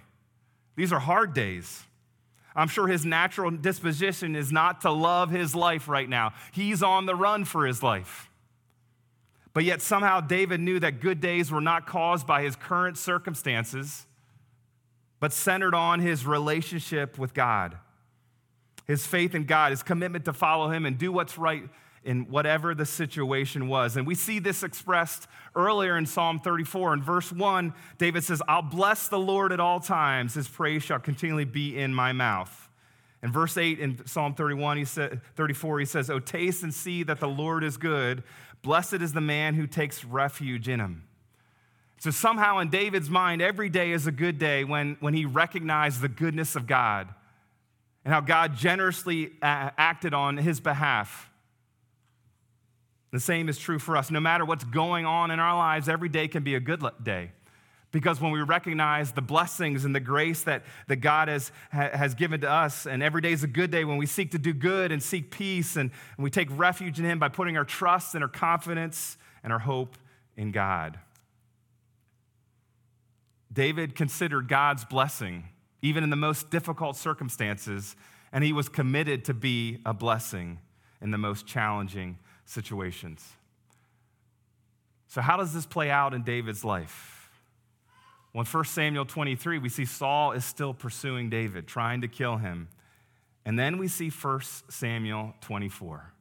These 0.77 0.93
are 0.93 0.99
hard 0.99 1.35
days. 1.35 1.85
I'm 2.57 2.69
sure 2.69 2.87
his 2.87 3.05
natural 3.05 3.51
disposition 3.51 4.37
is 4.37 4.53
not 4.53 4.81
to 4.83 4.91
love 4.91 5.31
his 5.31 5.55
life 5.55 5.89
right 5.89 6.09
now. 6.09 6.33
He's 6.53 6.83
on 6.83 7.07
the 7.07 7.15
run 7.15 7.45
for 7.45 7.67
his 7.67 7.83
life. 7.83 8.31
But 9.53 9.65
yet, 9.65 9.83
somehow, 9.83 10.21
David 10.21 10.61
knew 10.61 10.81
that 10.81 11.01
good 11.01 11.21
days 11.21 11.51
were 11.51 11.61
not 11.61 11.87
caused 11.87 12.27
by 12.27 12.43
his 12.43 12.57
current 12.57 12.97
circumstances, 12.97 14.07
but 15.21 15.33
centered 15.33 15.75
on 15.75 16.01
his 16.01 16.27
relationship 16.27 17.19
with 17.19 17.35
God, 17.35 17.77
his 18.87 19.07
faith 19.07 19.35
in 19.35 19.45
God, 19.45 19.71
his 19.71 19.83
commitment 19.83 20.25
to 20.25 20.33
follow 20.33 20.71
him 20.71 20.87
and 20.87 20.99
do 20.99 21.13
what's 21.13 21.39
right 21.39 21.69
in 22.05 22.29
whatever 22.31 22.75
the 22.75 22.87
situation 22.87 23.69
was. 23.69 23.97
And 23.97 24.07
we 24.07 24.15
see 24.15 24.39
this 24.39 24.63
expressed 24.63 25.27
earlier 25.57 25.97
in 25.97 26.07
Psalm 26.07 26.41
34. 26.41 26.95
In 26.95 27.03
verse 27.03 27.33
1, 27.33 27.73
David 27.99 28.25
says, 28.25 28.43
I'll 28.47 28.63
bless 28.63 29.09
the 29.09 29.19
Lord 29.19 29.53
at 29.53 29.61
all 29.61 29.81
times, 29.81 30.35
his 30.35 30.49
praise 30.49 30.83
shall 30.83 30.99
continually 30.99 31.45
be 31.45 31.77
in 31.77 31.95
my 31.95 32.13
mouth. 32.13 32.69
In 33.23 33.33
verse 33.33 33.57
8 33.57 33.81
in 33.81 34.07
Psalm 34.07 34.35
31, 34.35 34.77
he 34.77 34.85
said, 34.85 35.23
34, 35.37 35.81
he 35.81 35.87
says, 35.87 36.11
Oh, 36.11 36.19
taste 36.19 36.63
and 36.63 36.75
see 36.75 37.03
that 37.05 37.21
the 37.21 37.29
Lord 37.29 37.65
is 37.65 37.79
good. 37.79 38.23
Blessed 38.63 38.95
is 38.95 39.15
the 39.15 39.23
man 39.23 39.55
who 39.55 39.67
takes 39.67 40.05
refuge 40.05 40.69
in 40.69 40.79
him. 40.79 41.05
So 41.99 42.11
somehow 42.11 42.59
in 42.59 42.69
David's 42.69 43.09
mind, 43.09 43.41
every 43.41 43.71
day 43.71 43.93
is 43.93 44.07
a 44.07 44.13
good 44.13 44.39
day 44.39 44.65
when, 44.65 44.99
when 45.01 45.15
he 45.15 45.25
recognized 45.25 46.03
the 46.03 46.09
goodness 46.09 46.55
of 46.55 46.67
God 46.67 47.09
and 48.05 48.13
how 48.13 48.21
God 48.21 48.57
generously 48.57 49.33
uh, 49.41 49.71
acted 49.79 50.13
on 50.13 50.37
his 50.37 50.61
behalf. 50.61 51.31
The 53.15 53.21
same 53.21 53.49
is 53.49 53.59
true 53.59 53.79
for 53.79 53.97
us. 53.97 54.11
No 54.11 54.19
matter 54.19 54.45
what's 54.45 54.65
going 54.65 55.07
on 55.07 55.31
in 55.31 55.39
our 55.39 55.57
lives, 55.57 55.89
every 55.89 56.09
day 56.09 56.27
can 56.27 56.43
be 56.43 56.57
a 56.57 56.61
good 56.61 56.83
day. 57.01 57.31
Because 57.93 58.21
when 58.21 58.33
we 58.33 58.43
recognize 58.43 59.13
the 59.13 59.23
blessings 59.23 59.85
and 59.85 59.95
the 59.95 60.01
grace 60.01 60.43
that, 60.43 60.65
that 60.89 60.97
God 60.97 61.29
has, 61.29 61.53
has 61.71 62.17
given 62.17 62.41
to 62.41 62.51
us, 62.51 62.89
and 62.89 63.05
every 63.05 63.23
day 63.23 63.31
is 63.31 63.45
a 63.45 63.47
good 63.47 63.71
day 63.71 63.85
when 63.85 63.99
we 63.99 64.07
seek 64.07 64.33
to 64.33 64.39
do 64.39 64.53
good 64.53 64.91
and 64.91 65.01
seek 65.01 65.31
peace, 65.31 65.77
and, 65.77 65.93
and 66.17 66.25
we 66.25 66.29
take 66.29 66.49
refuge 66.51 66.99
in 66.99 67.05
Him 67.05 67.21
by 67.21 67.29
putting 67.29 67.57
our 67.57 67.65
trust 67.65 68.17
and 68.17 68.25
our 68.25 68.29
confidence 68.29 69.17
and 69.45 69.53
our 69.53 69.61
hope 69.61 69.97
in 70.37 70.51
God. 70.51 70.99
David 73.53 73.95
considered 73.95 74.49
God's 74.49 74.85
blessing, 74.85 75.51
even 75.83 76.03
in 76.03 76.11
the 76.11 76.17
most 76.17 76.51
difficult 76.51 76.97
circumstances, 76.97 77.95
and 78.33 78.43
he 78.43 78.53
was 78.53 78.69
committed 78.69 79.25
to 79.27 79.35
be 79.35 79.79
a 79.87 79.95
blessing 79.95 80.59
in 81.01 81.13
the 81.13 81.19
most 81.19 81.47
challenging 81.47 82.19
situations. 82.45 83.27
So, 85.09 85.21
how 85.21 85.37
does 85.37 85.53
this 85.53 85.67
play 85.67 85.91
out 85.91 86.15
in 86.15 86.23
David's 86.23 86.65
life? 86.65 87.31
Well, 88.33 88.41
in 88.41 88.47
1 88.47 88.65
Samuel 88.65 89.05
23, 89.05 89.59
we 89.59 89.69
see 89.69 89.85
Saul 89.85 90.33
is 90.33 90.45
still 90.45 90.75
pursuing 90.75 91.31
David, 91.31 91.69
trying 91.69 92.01
to 92.01 92.09
kill 92.09 92.37
him. 92.37 92.69
And 93.45 93.59
then 93.59 93.79
we 93.79 93.87
see 93.87 94.11
1 94.11 94.41
Samuel 94.69 95.35
24. 95.41 96.13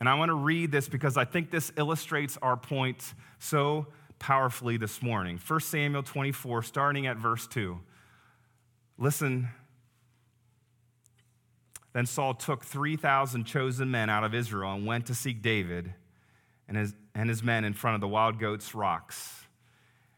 And 0.00 0.08
I 0.08 0.14
want 0.14 0.30
to 0.30 0.34
read 0.34 0.72
this 0.72 0.88
because 0.88 1.18
I 1.18 1.26
think 1.26 1.50
this 1.50 1.72
illustrates 1.76 2.38
our 2.40 2.56
point 2.56 3.12
so 3.38 3.88
powerfully 4.18 4.78
this 4.78 5.02
morning. 5.02 5.38
1 5.46 5.60
Samuel 5.60 6.02
24, 6.02 6.62
starting 6.62 7.06
at 7.06 7.18
verse 7.18 7.46
2. 7.48 7.78
Listen 8.96 9.50
then 11.92 12.06
Saul 12.06 12.34
took 12.34 12.64
3,000 12.64 13.44
chosen 13.44 13.90
men 13.90 14.08
out 14.08 14.24
of 14.24 14.34
Israel 14.34 14.72
and 14.74 14.86
went 14.86 15.06
to 15.06 15.14
seek 15.14 15.42
David 15.42 15.92
and 16.68 16.76
his, 16.76 16.94
and 17.14 17.28
his 17.28 17.42
men 17.42 17.64
in 17.64 17.74
front 17.74 17.96
of 17.96 18.00
the 18.00 18.08
wild 18.08 18.38
goats' 18.38 18.74
rocks. 18.74 19.44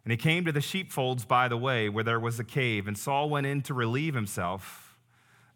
And 0.04 0.10
he 0.10 0.16
came 0.16 0.44
to 0.44 0.52
the 0.52 0.60
sheepfolds 0.60 1.24
by 1.24 1.48
the 1.48 1.56
way, 1.56 1.88
where 1.88 2.04
there 2.04 2.20
was 2.20 2.38
a 2.38 2.44
cave, 2.44 2.86
and 2.86 2.98
Saul 2.98 3.30
went 3.30 3.46
in 3.46 3.62
to 3.62 3.74
relieve 3.74 4.14
himself. 4.14 4.96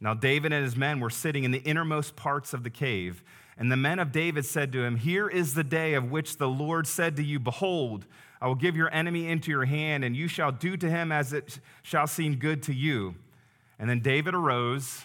Now 0.00 0.14
David 0.14 0.52
and 0.52 0.64
his 0.64 0.76
men 0.76 1.00
were 1.00 1.11
sitting 1.11 1.44
in 1.44 1.50
the 1.50 1.62
innermost 1.62 2.16
parts 2.16 2.55
of 2.55 2.62
the 2.62 2.70
cave. 2.70 3.22
And 3.59 3.72
the 3.72 3.76
men 3.76 3.98
of 3.98 4.12
David 4.12 4.44
said 4.44 4.70
to 4.72 4.85
him, 4.85 4.96
Here 4.96 5.29
is 5.29 5.55
the 5.55 5.64
day 5.64 5.94
of 5.94 6.11
which 6.11 6.37
the 6.37 6.48
Lord 6.48 6.87
said 6.87 7.16
to 7.16 7.24
you, 7.24 7.38
Behold, 7.38 8.07
I 8.40 8.46
will 8.46 8.55
give 8.55 8.76
your 8.76 8.92
enemy 8.92 9.29
into 9.29 9.50
your 9.50 9.64
hand, 9.64 10.05
and 10.05 10.14
you 10.14 10.29
shall 10.29 10.52
do 10.52 10.76
to 10.76 10.90
him 10.90 11.11
as 11.11 11.33
it 11.33 11.59
shall 11.83 12.07
seem 12.07 12.37
good 12.37 12.62
to 12.64 12.74
you. 12.74 13.14
And 13.79 13.88
then 13.88 14.00
David 14.00 14.35
arose 14.35 15.05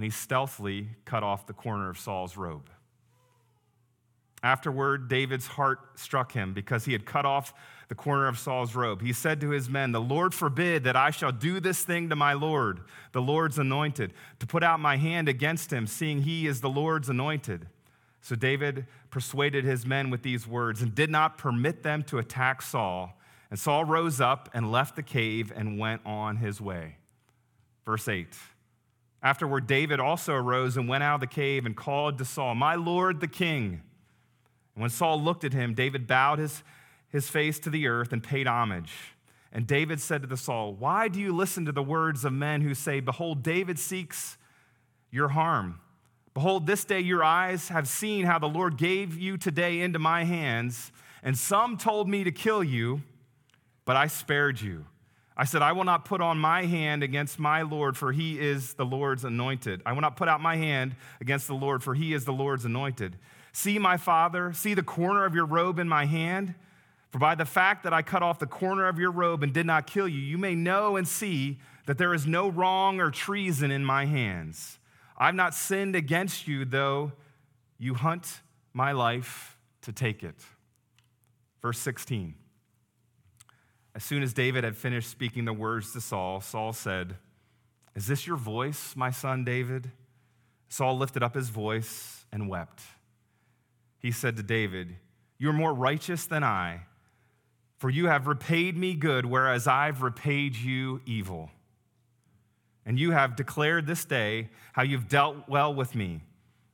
and 0.00 0.04
he 0.06 0.10
stealthily 0.10 0.88
cut 1.04 1.22
off 1.22 1.46
the 1.46 1.52
corner 1.52 1.90
of 1.90 1.98
Saul's 1.98 2.34
robe. 2.34 2.70
Afterward, 4.42 5.08
David's 5.08 5.46
heart 5.46 5.98
struck 6.00 6.32
him 6.32 6.54
because 6.54 6.86
he 6.86 6.92
had 6.94 7.04
cut 7.04 7.26
off 7.26 7.52
the 7.88 7.94
corner 7.94 8.26
of 8.26 8.38
Saul's 8.38 8.74
robe. 8.74 9.02
He 9.02 9.12
said 9.12 9.42
to 9.42 9.50
his 9.50 9.68
men, 9.68 9.92
The 9.92 10.00
Lord 10.00 10.32
forbid 10.32 10.84
that 10.84 10.96
I 10.96 11.10
shall 11.10 11.32
do 11.32 11.60
this 11.60 11.84
thing 11.84 12.08
to 12.08 12.16
my 12.16 12.32
Lord, 12.32 12.80
the 13.12 13.20
Lord's 13.20 13.58
anointed, 13.58 14.14
to 14.38 14.46
put 14.46 14.62
out 14.62 14.80
my 14.80 14.96
hand 14.96 15.28
against 15.28 15.70
him, 15.70 15.86
seeing 15.86 16.22
he 16.22 16.46
is 16.46 16.62
the 16.62 16.70
Lord's 16.70 17.10
anointed. 17.10 17.66
So 18.22 18.34
David 18.34 18.86
persuaded 19.10 19.66
his 19.66 19.84
men 19.84 20.08
with 20.08 20.22
these 20.22 20.46
words 20.46 20.80
and 20.80 20.94
did 20.94 21.10
not 21.10 21.36
permit 21.36 21.82
them 21.82 22.04
to 22.04 22.16
attack 22.16 22.62
Saul. 22.62 23.20
And 23.50 23.58
Saul 23.58 23.84
rose 23.84 24.18
up 24.18 24.48
and 24.54 24.72
left 24.72 24.96
the 24.96 25.02
cave 25.02 25.52
and 25.54 25.78
went 25.78 26.00
on 26.06 26.38
his 26.38 26.58
way. 26.58 26.96
Verse 27.84 28.08
8. 28.08 28.28
Afterward, 29.22 29.66
David 29.66 30.00
also 30.00 30.34
arose 30.34 30.76
and 30.76 30.88
went 30.88 31.04
out 31.04 31.16
of 31.16 31.20
the 31.20 31.26
cave 31.26 31.66
and 31.66 31.76
called 31.76 32.18
to 32.18 32.24
Saul, 32.24 32.54
My 32.54 32.74
Lord 32.74 33.20
the 33.20 33.28
king. 33.28 33.82
And 34.74 34.82
when 34.82 34.90
Saul 34.90 35.20
looked 35.20 35.44
at 35.44 35.52
him, 35.52 35.74
David 35.74 36.06
bowed 36.06 36.38
his, 36.38 36.62
his 37.08 37.28
face 37.28 37.58
to 37.60 37.70
the 37.70 37.86
earth 37.86 38.12
and 38.12 38.22
paid 38.22 38.46
homage. 38.46 38.92
And 39.52 39.66
David 39.66 40.00
said 40.00 40.22
to 40.22 40.28
the 40.28 40.36
Saul, 40.36 40.72
Why 40.72 41.08
do 41.08 41.20
you 41.20 41.34
listen 41.34 41.64
to 41.66 41.72
the 41.72 41.82
words 41.82 42.24
of 42.24 42.32
men 42.32 42.62
who 42.62 42.74
say, 42.74 43.00
Behold, 43.00 43.42
David 43.42 43.78
seeks 43.78 44.38
your 45.10 45.28
harm? 45.28 45.80
Behold, 46.32 46.66
this 46.66 46.84
day 46.84 47.00
your 47.00 47.24
eyes 47.24 47.68
have 47.68 47.88
seen 47.88 48.24
how 48.24 48.38
the 48.38 48.48
Lord 48.48 48.76
gave 48.76 49.18
you 49.18 49.36
today 49.36 49.80
into 49.80 49.98
my 49.98 50.24
hands, 50.24 50.92
and 51.22 51.36
some 51.36 51.76
told 51.76 52.08
me 52.08 52.22
to 52.22 52.30
kill 52.30 52.62
you, 52.62 53.02
but 53.84 53.96
I 53.96 54.06
spared 54.06 54.60
you. 54.60 54.86
I 55.36 55.44
said, 55.44 55.62
I 55.62 55.72
will 55.72 55.84
not 55.84 56.04
put 56.04 56.20
on 56.20 56.38
my 56.38 56.64
hand 56.66 57.02
against 57.02 57.38
my 57.38 57.62
Lord, 57.62 57.96
for 57.96 58.12
he 58.12 58.38
is 58.38 58.74
the 58.74 58.84
Lord's 58.84 59.24
anointed. 59.24 59.80
I 59.86 59.92
will 59.92 60.02
not 60.02 60.16
put 60.16 60.28
out 60.28 60.40
my 60.40 60.56
hand 60.56 60.96
against 61.20 61.46
the 61.46 61.54
Lord, 61.54 61.82
for 61.82 61.94
he 61.94 62.12
is 62.12 62.24
the 62.24 62.32
Lord's 62.32 62.64
anointed. 62.64 63.16
See, 63.52 63.78
my 63.78 63.96
father, 63.96 64.52
see 64.52 64.74
the 64.74 64.82
corner 64.82 65.24
of 65.24 65.34
your 65.34 65.46
robe 65.46 65.78
in 65.78 65.88
my 65.88 66.04
hand. 66.04 66.54
For 67.10 67.18
by 67.18 67.34
the 67.34 67.44
fact 67.44 67.82
that 67.84 67.92
I 67.92 68.02
cut 68.02 68.22
off 68.22 68.38
the 68.38 68.46
corner 68.46 68.86
of 68.86 68.98
your 68.98 69.10
robe 69.10 69.42
and 69.42 69.52
did 69.52 69.66
not 69.66 69.86
kill 69.86 70.06
you, 70.06 70.20
you 70.20 70.38
may 70.38 70.54
know 70.54 70.96
and 70.96 71.08
see 71.08 71.58
that 71.86 71.98
there 71.98 72.14
is 72.14 72.26
no 72.26 72.48
wrong 72.48 73.00
or 73.00 73.10
treason 73.10 73.70
in 73.70 73.84
my 73.84 74.04
hands. 74.04 74.78
I've 75.16 75.34
not 75.34 75.54
sinned 75.54 75.96
against 75.96 76.46
you, 76.46 76.64
though 76.64 77.12
you 77.78 77.94
hunt 77.94 78.40
my 78.72 78.92
life 78.92 79.58
to 79.82 79.92
take 79.92 80.22
it. 80.22 80.36
Verse 81.62 81.78
16. 81.78 82.34
As 83.94 84.04
soon 84.04 84.22
as 84.22 84.32
David 84.32 84.64
had 84.64 84.76
finished 84.76 85.10
speaking 85.10 85.44
the 85.44 85.52
words 85.52 85.92
to 85.92 86.00
Saul, 86.00 86.40
Saul 86.40 86.72
said, 86.72 87.16
Is 87.94 88.06
this 88.06 88.26
your 88.26 88.36
voice, 88.36 88.94
my 88.94 89.10
son 89.10 89.44
David? 89.44 89.90
Saul 90.68 90.96
lifted 90.96 91.22
up 91.22 91.34
his 91.34 91.48
voice 91.48 92.24
and 92.32 92.48
wept. 92.48 92.80
He 93.98 94.12
said 94.12 94.36
to 94.36 94.42
David, 94.42 94.96
You 95.38 95.50
are 95.50 95.54
more 95.54 95.74
righteous 95.74 96.26
than 96.26 96.44
I, 96.44 96.82
for 97.78 97.90
you 97.90 98.06
have 98.06 98.28
repaid 98.28 98.76
me 98.76 98.94
good, 98.94 99.26
whereas 99.26 99.66
I've 99.66 100.02
repaid 100.02 100.54
you 100.54 101.00
evil. 101.04 101.50
And 102.86 102.98
you 102.98 103.10
have 103.10 103.36
declared 103.36 103.86
this 103.86 104.04
day 104.04 104.48
how 104.72 104.82
you've 104.82 105.08
dealt 105.08 105.48
well 105.48 105.74
with 105.74 105.94
me, 105.94 106.22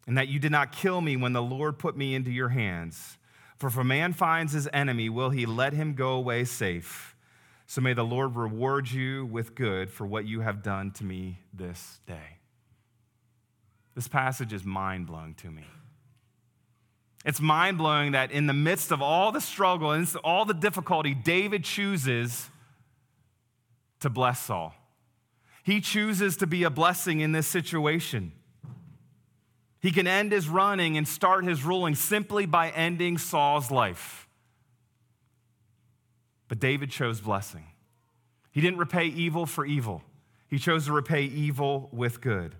and 0.06 0.18
that 0.18 0.28
you 0.28 0.38
did 0.38 0.52
not 0.52 0.72
kill 0.72 1.00
me 1.00 1.16
when 1.16 1.32
the 1.32 1.42
Lord 1.42 1.78
put 1.78 1.96
me 1.96 2.14
into 2.14 2.30
your 2.30 2.50
hands. 2.50 3.18
For 3.56 3.68
if 3.68 3.76
a 3.76 3.84
man 3.84 4.12
finds 4.12 4.52
his 4.52 4.68
enemy, 4.72 5.08
will 5.08 5.30
he 5.30 5.46
let 5.46 5.72
him 5.72 5.94
go 5.94 6.10
away 6.12 6.44
safe? 6.44 7.16
So 7.66 7.80
may 7.80 7.94
the 7.94 8.04
Lord 8.04 8.36
reward 8.36 8.90
you 8.90 9.26
with 9.26 9.54
good 9.54 9.90
for 9.90 10.06
what 10.06 10.26
you 10.26 10.40
have 10.40 10.62
done 10.62 10.90
to 10.92 11.04
me 11.04 11.40
this 11.52 12.00
day. 12.06 12.38
This 13.94 14.08
passage 14.08 14.52
is 14.52 14.64
mind 14.64 15.06
blowing 15.06 15.34
to 15.36 15.50
me. 15.50 15.64
It's 17.24 17.40
mind 17.40 17.78
blowing 17.78 18.12
that 18.12 18.30
in 18.30 18.46
the 18.46 18.52
midst 18.52 18.92
of 18.92 19.02
all 19.02 19.32
the 19.32 19.40
struggle 19.40 19.90
and 19.90 20.06
all 20.22 20.44
the 20.44 20.54
difficulty, 20.54 21.12
David 21.12 21.64
chooses 21.64 22.50
to 24.00 24.10
bless 24.10 24.38
Saul. 24.38 24.74
He 25.64 25.80
chooses 25.80 26.36
to 26.36 26.46
be 26.46 26.62
a 26.62 26.70
blessing 26.70 27.18
in 27.20 27.32
this 27.32 27.48
situation. 27.48 28.30
He 29.86 29.92
can 29.92 30.08
end 30.08 30.32
his 30.32 30.48
running 30.48 30.96
and 30.98 31.06
start 31.06 31.44
his 31.44 31.62
ruling 31.62 31.94
simply 31.94 32.44
by 32.44 32.70
ending 32.70 33.18
Saul's 33.18 33.70
life. 33.70 34.26
But 36.48 36.58
David 36.58 36.90
chose 36.90 37.20
blessing. 37.20 37.66
He 38.50 38.60
didn't 38.60 38.80
repay 38.80 39.06
evil 39.06 39.46
for 39.46 39.64
evil, 39.64 40.02
he 40.48 40.58
chose 40.58 40.86
to 40.86 40.92
repay 40.92 41.22
evil 41.22 41.88
with 41.92 42.20
good. 42.20 42.56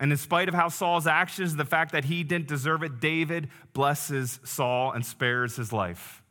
And 0.00 0.10
in 0.10 0.18
spite 0.18 0.48
of 0.48 0.54
how 0.54 0.68
Saul's 0.68 1.06
actions, 1.06 1.54
the 1.54 1.64
fact 1.64 1.92
that 1.92 2.06
he 2.06 2.24
didn't 2.24 2.48
deserve 2.48 2.82
it, 2.82 2.98
David 2.98 3.50
blesses 3.72 4.40
Saul 4.42 4.90
and 4.90 5.06
spares 5.06 5.54
his 5.54 5.72
life. 5.72 6.24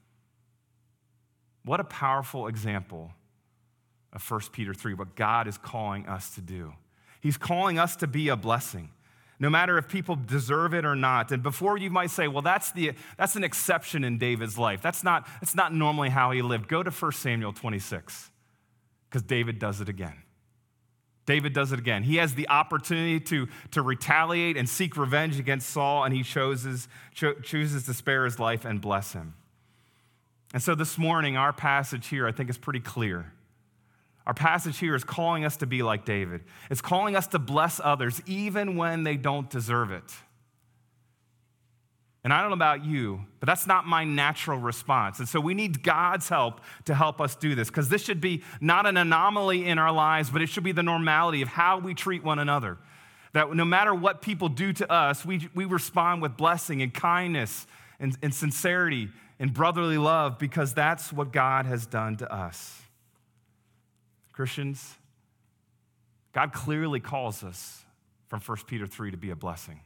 What 1.63 1.79
a 1.79 1.85
powerful 1.85 2.47
example 2.47 3.13
of 4.11 4.29
1 4.29 4.41
Peter 4.51 4.73
3, 4.73 4.93
what 4.93 5.15
God 5.15 5.47
is 5.47 5.57
calling 5.57 6.05
us 6.05 6.35
to 6.35 6.41
do. 6.41 6.73
He's 7.21 7.37
calling 7.37 7.79
us 7.79 7.95
to 7.95 8.07
be 8.07 8.27
a 8.27 8.35
blessing 8.35 8.89
no 9.39 9.49
matter 9.49 9.77
if 9.77 9.87
people 9.87 10.15
deserve 10.15 10.73
it 10.73 10.85
or 10.85 10.95
not. 10.95 11.31
And 11.31 11.43
before 11.43 11.77
you 11.77 11.89
might 11.89 12.09
say, 12.09 12.27
well, 12.27 12.41
that's, 12.41 12.71
the, 12.71 12.93
that's 13.17 13.35
an 13.35 13.43
exception 13.43 14.03
in 14.03 14.17
David's 14.17 14.57
life. 14.57 14.81
That's 14.81 15.03
not, 15.03 15.27
that's 15.41 15.55
not 15.55 15.73
normally 15.73 16.09
how 16.09 16.31
he 16.31 16.41
lived. 16.41 16.67
Go 16.67 16.81
to 16.81 16.89
1 16.89 17.11
Samuel 17.11 17.53
26. 17.53 18.31
Because 19.09 19.21
David 19.21 19.59
does 19.59 19.79
it 19.79 19.89
again. 19.89 20.23
David 21.27 21.53
does 21.53 21.71
it 21.71 21.79
again. 21.79 22.03
He 22.03 22.15
has 22.15 22.35
the 22.35 22.47
opportunity 22.49 23.19
to, 23.19 23.47
to 23.71 23.81
retaliate 23.81 24.57
and 24.57 24.67
seek 24.67 24.97
revenge 24.97 25.37
against 25.39 25.69
Saul, 25.69 26.05
and 26.05 26.13
he 26.13 26.23
chooses, 26.23 26.87
cho- 27.13 27.35
chooses 27.35 27.85
to 27.85 27.93
spare 27.93 28.25
his 28.25 28.39
life 28.39 28.65
and 28.65 28.81
bless 28.81 29.13
him. 29.13 29.35
And 30.53 30.63
so 30.63 30.73
this 30.73 30.97
morning, 30.97 31.35
our 31.35 31.51
passage 31.51 32.07
here, 32.07 32.25
I 32.25 32.31
think, 32.31 32.49
is 32.49 32.57
pretty 32.57 32.79
clear. 32.79 33.33
Our 34.27 34.33
passage 34.33 34.77
here 34.77 34.93
is 34.93 35.05
calling 35.05 35.45
us 35.45 35.55
to 35.57 35.65
be 35.65 35.81
like 35.83 36.03
David. 36.03 36.43
It's 36.69 36.81
calling 36.81 37.15
us 37.15 37.27
to 37.27 37.39
bless 37.39 37.79
others 37.81 38.21
even 38.25 38.75
when 38.75 39.03
they 39.03 39.15
don't 39.15 39.49
deserve 39.49 39.89
it. 39.89 40.03
And 42.25 42.33
I 42.33 42.41
don't 42.41 42.49
know 42.49 42.55
about 42.55 42.83
you, 42.83 43.21
but 43.39 43.47
that's 43.47 43.65
not 43.65 43.85
my 43.85 44.03
natural 44.03 44.59
response. 44.59 45.19
And 45.19 45.29
so 45.29 45.39
we 45.39 45.53
need 45.53 45.81
God's 45.81 46.27
help 46.27 46.59
to 46.83 46.93
help 46.93 47.21
us 47.21 47.37
do 47.37 47.55
this 47.55 47.69
because 47.69 47.87
this 47.87 48.03
should 48.03 48.19
be 48.19 48.43
not 48.59 48.85
an 48.85 48.97
anomaly 48.97 49.65
in 49.65 49.79
our 49.79 49.93
lives, 49.93 50.29
but 50.29 50.41
it 50.41 50.49
should 50.49 50.65
be 50.65 50.73
the 50.73 50.83
normality 50.83 51.41
of 51.41 51.47
how 51.47 51.79
we 51.79 51.93
treat 51.93 52.21
one 52.21 52.37
another. 52.37 52.77
That 53.31 53.55
no 53.55 53.63
matter 53.63 53.95
what 53.95 54.21
people 54.21 54.49
do 54.49 54.73
to 54.73 54.91
us, 54.91 55.25
we, 55.25 55.47
we 55.55 55.63
respond 55.63 56.21
with 56.21 56.35
blessing 56.35 56.81
and 56.81 56.93
kindness 56.93 57.65
and, 57.97 58.17
and 58.21 58.35
sincerity 58.35 59.07
and 59.39 59.53
brotherly 59.53 59.97
love 59.97 60.37
because 60.37 60.73
that's 60.73 61.13
what 61.13 61.31
God 61.31 61.65
has 61.65 61.85
done 61.85 62.17
to 62.17 62.29
us. 62.29 62.81
Christians, 64.37 64.93
God 66.31 66.53
clearly 66.53 66.99
calls 66.99 67.43
us 67.43 67.83
from 68.27 68.39
1 68.39 68.57
Peter 68.67 68.85
3 68.85 69.09
to 69.09 69.17
be 69.17 69.31
a 69.31 69.35
blessing. 69.35 69.79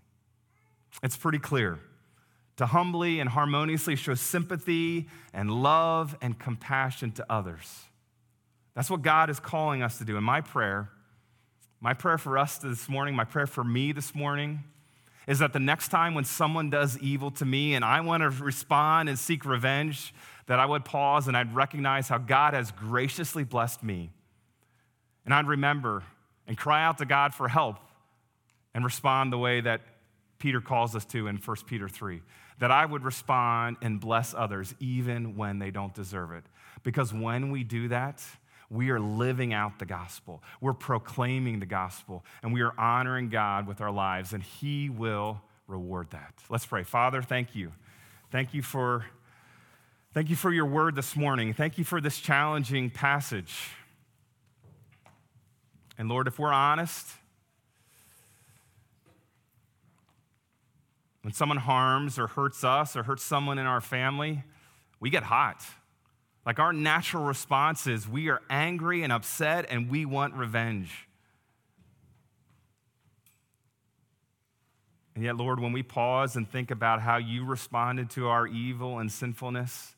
It's 1.02 1.16
pretty 1.16 1.40
clear 1.40 1.80
to 2.58 2.66
humbly 2.66 3.22
and 3.22 3.30
harmoniously 3.30 3.96
show 3.96 4.14
sympathy 4.14 5.08
and 5.34 5.50
love 5.50 6.18
and 6.22 6.38
compassion 6.38 7.14
to 7.14 7.26
others. 7.30 7.84
That's 8.76 8.90
what 8.90 9.04
God 9.04 9.30
is 9.30 9.40
calling 9.40 9.84
us 9.84 10.00
to 10.00 10.04
do. 10.04 10.18
And 10.18 10.26
my 10.26 10.42
prayer, 10.42 10.90
my 11.80 11.94
prayer 11.94 12.18
for 12.18 12.38
us 12.38 12.58
this 12.58 12.90
morning, 12.90 13.16
my 13.16 13.24
prayer 13.24 13.48
for 13.48 13.64
me 13.64 13.94
this 13.94 14.14
morning, 14.14 14.66
is 15.28 15.40
that 15.40 15.54
the 15.54 15.62
next 15.62 15.88
time 15.88 16.14
when 16.14 16.26
someone 16.26 16.70
does 16.70 16.98
evil 16.98 17.32
to 17.32 17.46
me 17.46 17.74
and 17.74 17.86
I 17.86 18.02
want 18.02 18.20
to 18.20 18.30
respond 18.44 19.08
and 19.08 19.18
seek 19.18 19.46
revenge, 19.46 20.14
that 20.48 20.60
I 20.60 20.66
would 20.66 20.84
pause 20.84 21.30
and 21.30 21.38
I'd 21.38 21.56
recognize 21.56 22.10
how 22.10 22.18
God 22.18 22.54
has 22.54 22.72
graciously 22.72 23.46
blessed 23.46 23.82
me. 23.82 24.10
And 25.26 25.34
I'd 25.34 25.48
remember 25.48 26.04
and 26.48 26.58
cry 26.58 26.84
out 26.84 26.98
to 27.00 27.06
God 27.06 27.34
for 27.34 27.48
help 27.48 27.78
and 28.74 28.84
respond 28.84 29.32
the 29.32 29.38
way 29.38 29.62
that 29.62 29.82
Peter 30.40 30.62
calls 30.62 30.96
us 30.96 31.06
to 31.06 31.28
in 31.28 31.38
1 31.38 31.58
Peter 31.68 31.88
3 31.88 32.22
that 32.60 32.72
I 32.72 32.86
would 32.86 33.04
respond 33.04 33.78
and 33.82 34.00
bless 34.00 34.36
others 34.36 34.74
even 34.80 35.36
when 35.36 35.58
they 35.60 35.72
don't 35.72 35.94
deserve 35.94 36.32
it. 36.32 36.44
Because 36.84 37.12
when 37.12 37.52
we 37.52 37.64
do 37.64 37.88
that, 37.88 38.24
we 38.70 38.92
are 38.92 39.00
living 39.00 39.52
out 39.52 39.80
the 39.80 39.86
gospel. 39.86 40.44
We're 40.62 40.74
proclaiming 40.74 41.60
the 41.60 41.66
gospel, 41.66 42.24
and 42.42 42.54
we 42.54 42.62
are 42.62 42.74
honoring 42.80 43.30
God 43.30 43.68
with 43.68 43.82
our 43.82 43.92
lives, 43.92 44.32
and 44.32 44.42
He 44.42 44.90
will 44.90 45.42
reward 45.68 46.12
that. 46.12 46.34
Let's 46.50 46.66
pray. 46.66 46.84
Father, 46.84 47.22
thank 47.22 47.56
you. 47.56 47.72
Thank 48.32 48.54
you 48.54 48.62
for, 48.62 49.06
thank 50.14 50.30
you 50.30 50.36
for 50.36 50.54
your 50.54 50.68
word 50.68 50.96
this 50.96 51.16
morning. 51.16 51.54
Thank 51.54 51.78
you 51.78 51.84
for 51.84 52.00
this 52.00 52.20
challenging 52.20 52.92
passage. 52.92 53.72
And 56.02 56.10
Lord, 56.10 56.28
if 56.28 56.40
we're 56.40 56.52
honest, 56.52 57.08
When 61.22 61.32
someone 61.32 61.60
harms 61.60 62.18
or 62.18 62.26
hurts 62.26 62.64
us 62.64 62.96
or 62.96 63.04
hurts 63.04 63.22
someone 63.22 63.60
in 63.60 63.68
our 63.68 63.80
family, 63.80 64.44
we 65.00 65.12
get 65.12 65.22
hot. 65.22 65.64
Like 66.48 66.58
our 66.58 66.74
natural 66.74 67.24
response 67.24 67.86
is 67.86 68.08
we 68.08 68.30
are 68.30 68.42
angry 68.50 69.04
and 69.04 69.14
upset 69.14 69.68
and 69.70 69.88
we 69.88 70.04
want 70.04 70.34
revenge. 70.34 71.08
And 75.14 75.24
yet, 75.24 75.38
Lord, 75.38 75.60
when 75.60 75.74
we 75.74 75.84
pause 75.84 76.36
and 76.36 76.50
think 76.50 76.72
about 76.72 77.02
how 77.02 77.18
you 77.18 77.46
responded 77.46 78.10
to 78.12 78.28
our 78.30 78.48
evil 78.48 78.98
and 78.98 79.12
sinfulness, 79.12 79.94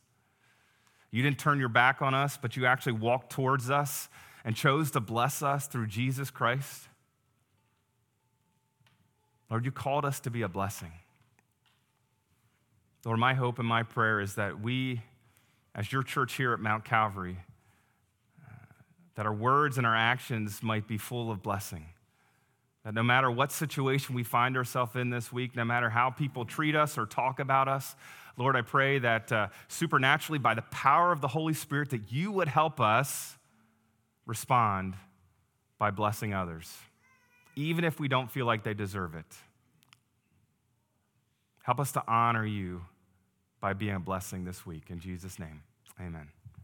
you 1.10 1.24
didn't 1.24 1.39
turn 1.39 1.58
your 1.58 1.70
back 1.70 2.01
on 2.01 2.14
us, 2.14 2.38
but 2.38 2.58
you 2.58 2.66
actually 2.66 2.93
walked 2.93 3.32
towards 3.32 3.70
us 3.70 4.10
and 4.44 4.56
chose 4.56 4.91
to 4.91 5.00
bless 5.00 5.41
us 5.41 5.68
through 5.68 5.88
Jesus 5.88 6.30
Christ. 6.30 6.88
Lord, 9.50 9.66
you 9.66 9.72
called 9.72 10.06
us 10.06 10.20
to 10.22 10.30
be 10.30 10.41
a 10.41 10.50
blessing. 10.50 10.91
Lord, 13.06 13.20
my 13.20 13.34
hope 13.34 13.60
and 13.60 13.68
my 13.68 13.84
prayer 13.84 14.20
is 14.20 14.36
that 14.36 14.62
we, 14.62 15.02
as 15.76 15.91
your 15.91 16.04
church 16.04 16.34
here 16.34 16.54
at 16.54 16.60
Mount 16.60 16.86
Calvary, 16.86 17.38
uh, 18.41 18.52
that 19.16 19.26
our 19.26 19.34
words 19.34 19.78
and 19.78 19.86
our 19.86 19.96
actions 19.96 20.64
might 20.64 20.88
be 20.88 20.98
full 20.98 21.30
of 21.30 21.44
blessing. 21.44 21.86
That 22.84 22.94
no 22.94 23.04
matter 23.04 23.30
what 23.30 23.52
situation 23.52 24.16
we 24.16 24.24
find 24.24 24.58
ourselves 24.58 24.96
in 24.96 25.10
this 25.10 25.32
week, 25.32 25.56
no 25.56 25.64
matter 25.64 25.89
how 25.89 26.10
people 26.10 26.46
treat 26.46 26.76
us 26.76 26.98
or 26.98 27.06
talk 27.06 27.39
about 27.39 27.68
us, 27.68 27.96
Lord, 28.38 28.56
I 28.56 28.62
pray 28.62 29.00
that 29.00 29.32
uh, 29.32 29.48
supernaturally, 29.68 30.39
by 30.39 30.54
the 30.54 30.64
power 30.64 31.12
of 31.12 31.22
the 31.22 31.28
Holy 31.28 31.54
Spirit, 31.54 31.91
that 31.91 32.12
you 32.12 32.32
would 32.32 32.48
help 32.48 32.80
us 32.80 33.38
respond 34.26 34.95
by 35.78 35.91
blessing 35.91 36.34
others, 36.34 36.76
even 37.55 37.84
if 37.84 37.99
we 37.99 38.07
don't 38.07 38.32
feel 38.32 38.45
like 38.45 38.63
they 38.63 38.74
deserve 38.74 39.15
it. 39.15 39.26
Help 41.63 41.80
us 41.80 41.91
to 41.93 42.03
honor 42.07 42.45
you 42.45 42.82
by 43.61 43.74
being 43.74 43.95
a 43.95 43.99
blessing 43.99 44.43
this 44.43 44.65
week. 44.65 44.89
In 44.89 44.99
Jesus' 44.99 45.39
name, 45.39 45.63
amen. 45.99 46.28